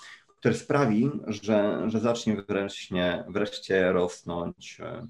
[0.43, 5.07] które sprawi, że, że zacznie wreszcie, wreszcie rosnąć e,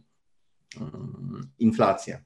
[0.80, 2.18] mm, inflacja.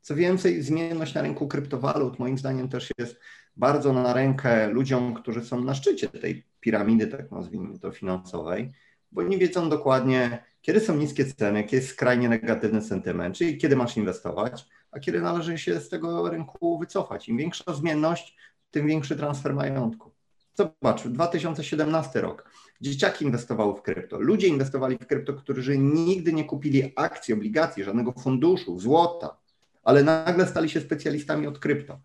[0.00, 3.20] Co więcej, zmienność na rynku kryptowalut moim zdaniem też jest
[3.56, 8.72] bardzo na rękę ludziom, którzy są na szczycie tej piramidy, tak nazwijmy to, finansowej,
[9.12, 13.76] bo nie wiedzą dokładnie, kiedy są niskie ceny, kiedy jest skrajnie negatywny sentyment, czyli kiedy
[13.76, 17.28] masz inwestować, a kiedy należy się z tego rynku wycofać.
[17.28, 18.36] Im większa zmienność,
[18.70, 20.13] tym większy transfer majątku.
[20.54, 22.50] Zobacz, 2017 rok.
[22.80, 24.20] Dzieciaki inwestowały w krypto.
[24.20, 29.36] Ludzie inwestowali w krypto, którzy nigdy nie kupili akcji, obligacji, żadnego funduszu, złota,
[29.84, 32.00] ale nagle stali się specjalistami od krypto.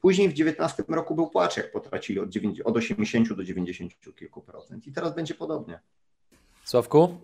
[0.00, 4.40] Później w 2019 roku był płacz, jak potracili od, 90, od 80 do 90 kilku
[4.40, 4.86] procent.
[4.86, 5.80] I teraz będzie podobnie.
[6.64, 7.18] Sławku?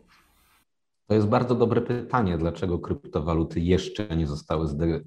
[1.08, 4.66] To jest bardzo dobre pytanie, dlaczego kryptowaluty jeszcze nie zostały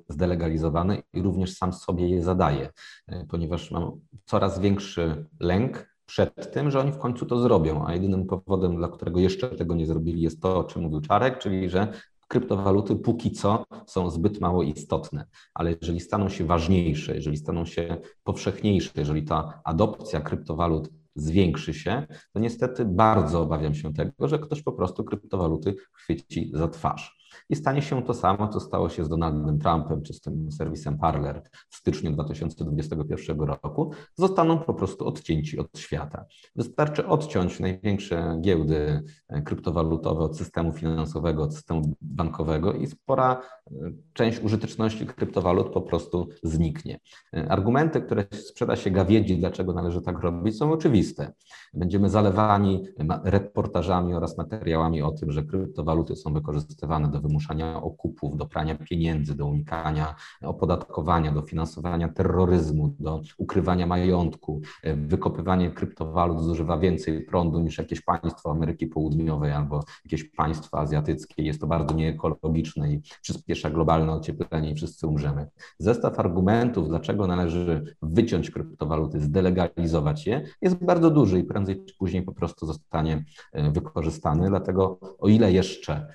[0.09, 2.69] zdelegalizowane i również sam sobie je zadaję,
[3.07, 3.91] e, ponieważ mam
[4.25, 8.87] coraz większy lęk przed tym, że oni w końcu to zrobią, a jedynym powodem, dla
[8.87, 11.93] którego jeszcze tego nie zrobili, jest to, o czym mówił Czarek, czyli że
[12.27, 17.97] kryptowaluty póki co są zbyt mało istotne, ale jeżeli staną się ważniejsze, jeżeli staną się
[18.23, 24.61] powszechniejsze, jeżeli ta adopcja kryptowalut zwiększy się, to niestety bardzo obawiam się tego, że ktoś
[24.61, 27.20] po prostu kryptowaluty chwyci za twarz.
[27.49, 30.97] I stanie się to samo, co stało się z Donaldem Trumpem czy z tym serwisem
[30.97, 33.91] Parler w styczniu 2021 roku.
[34.15, 36.25] Zostaną po prostu odcięci od świata.
[36.55, 43.71] Wystarczy odciąć największe giełdy e, kryptowalutowe od systemu finansowego, od systemu bankowego i spora e,
[44.13, 46.99] część użyteczności kryptowalut po prostu zniknie.
[47.33, 51.33] E, argumenty, które sprzeda się gawiedzi, dlaczego należy tak robić, są oczywiste.
[51.73, 52.83] Będziemy zalewani
[53.23, 59.35] reportażami oraz materiałami o tym, że kryptowaluty są wykorzystywane do wymuszania okupów, do prania pieniędzy,
[59.35, 64.61] do unikania opodatkowania, do finansowania terroryzmu, do ukrywania majątku.
[64.83, 71.43] Wykopywanie kryptowalut zużywa więcej prądu niż jakieś państwo Ameryki Południowej albo jakieś państwo azjatyckie.
[71.43, 75.47] Jest to bardzo nieekologiczne i przyspiesza globalne ocieplenie i wszyscy umrzemy.
[75.79, 82.23] Zestaw argumentów, dlaczego należy wyciąć kryptowaluty, zdelegalizować je, jest bardzo duży i prędzej czy później
[82.23, 84.49] po prostu zostanie e, wykorzystany.
[84.49, 86.07] Dlatego o ile jeszcze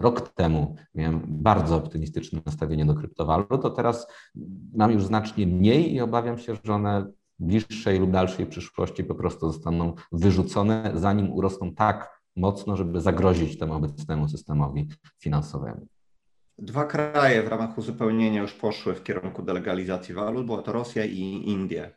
[0.00, 4.06] rok temu miałem bardzo optymistyczne nastawienie do kryptowalut, to teraz
[4.74, 7.06] mam już znacznie mniej i obawiam się, że one
[7.38, 13.74] bliższej lub dalszej przyszłości po prostu zostaną wyrzucone, zanim urosną tak mocno, żeby zagrozić temu
[13.74, 15.86] obecnemu systemowi finansowemu.
[16.58, 21.20] Dwa kraje w ramach uzupełnienia już poszły w kierunku delegalizacji walut, była to Rosja i
[21.46, 21.90] Indie.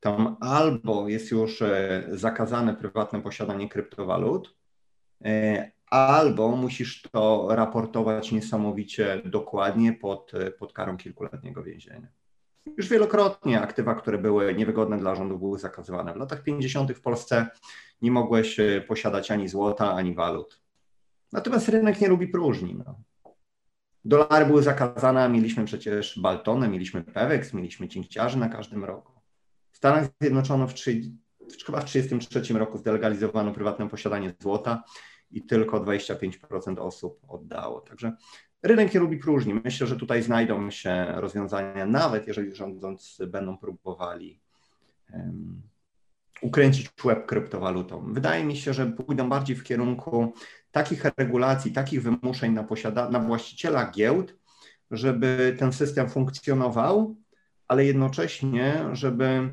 [0.00, 4.56] Tam albo jest już e, zakazane prywatne posiadanie kryptowalut,
[5.24, 12.08] e, albo musisz to raportować niesamowicie dokładnie pod, pod karą kilkuletniego więzienia.
[12.76, 16.12] Już wielokrotnie aktywa, które były niewygodne dla rządu, były zakazywane.
[16.12, 16.92] W latach 50.
[16.92, 17.46] w Polsce
[18.02, 20.60] nie mogłeś e, posiadać ani złota, ani walut.
[21.32, 22.74] Natomiast rynek nie lubi próżni.
[22.86, 23.00] No.
[24.04, 29.17] Dolary były zakazane, mieliśmy przecież Baltonę, mieliśmy Pewex, mieliśmy cinkciarzy na każdym roku.
[29.78, 31.02] W Stanach Zjednoczonych w, 3,
[31.66, 34.82] chyba w 1933 roku zdelegalizowano prywatne posiadanie złota
[35.30, 37.80] i tylko 25% osób oddało.
[37.80, 38.12] Także
[38.62, 39.54] rynek nie lubi próżni.
[39.54, 44.40] Myślę, że tutaj znajdą się rozwiązania, nawet jeżeli rządzący będą próbowali
[45.12, 45.62] um,
[46.42, 48.14] ukręcić łeb kryptowalutom.
[48.14, 50.32] Wydaje mi się, że pójdą bardziej w kierunku
[50.70, 54.36] takich regulacji, takich wymuszeń na, posiada- na właściciela giełd,
[54.90, 57.16] żeby ten system funkcjonował,
[57.68, 59.50] ale jednocześnie, żeby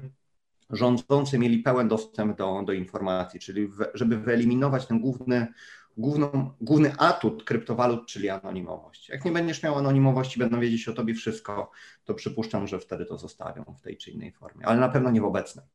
[0.69, 5.47] rządzący mieli pełen dostęp do, do informacji, czyli w, żeby wyeliminować ten główny,
[5.97, 9.09] główną, główny atut kryptowalut, czyli anonimowość.
[9.09, 11.71] Jak nie będziesz miał anonimowości, będą wiedzieć o tobie wszystko,
[12.05, 15.21] to przypuszczam, że wtedy to zostawią w tej czy innej formie, ale na pewno nie
[15.21, 15.65] w obecnej.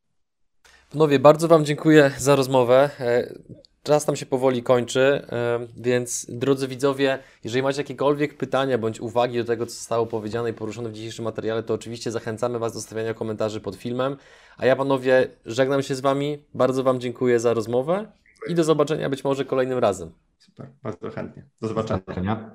[0.89, 2.89] Panowie, bardzo Wam dziękuję za rozmowę.
[3.83, 5.25] Czas nam się powoli kończy,
[5.77, 10.53] więc drodzy widzowie, jeżeli macie jakiekolwiek pytania bądź uwagi do tego, co zostało powiedziane i
[10.53, 14.17] poruszone w dzisiejszym materiale, to oczywiście zachęcamy Was do stawiania komentarzy pod filmem.
[14.57, 16.43] A ja, panowie, żegnam się z Wami.
[16.53, 18.11] Bardzo Wam dziękuję za rozmowę
[18.47, 20.11] i do zobaczenia być może kolejnym razem.
[20.37, 21.45] Super, bardzo chętnie.
[21.61, 21.99] Do zobaczenia.
[21.99, 22.49] Do zobaczenia.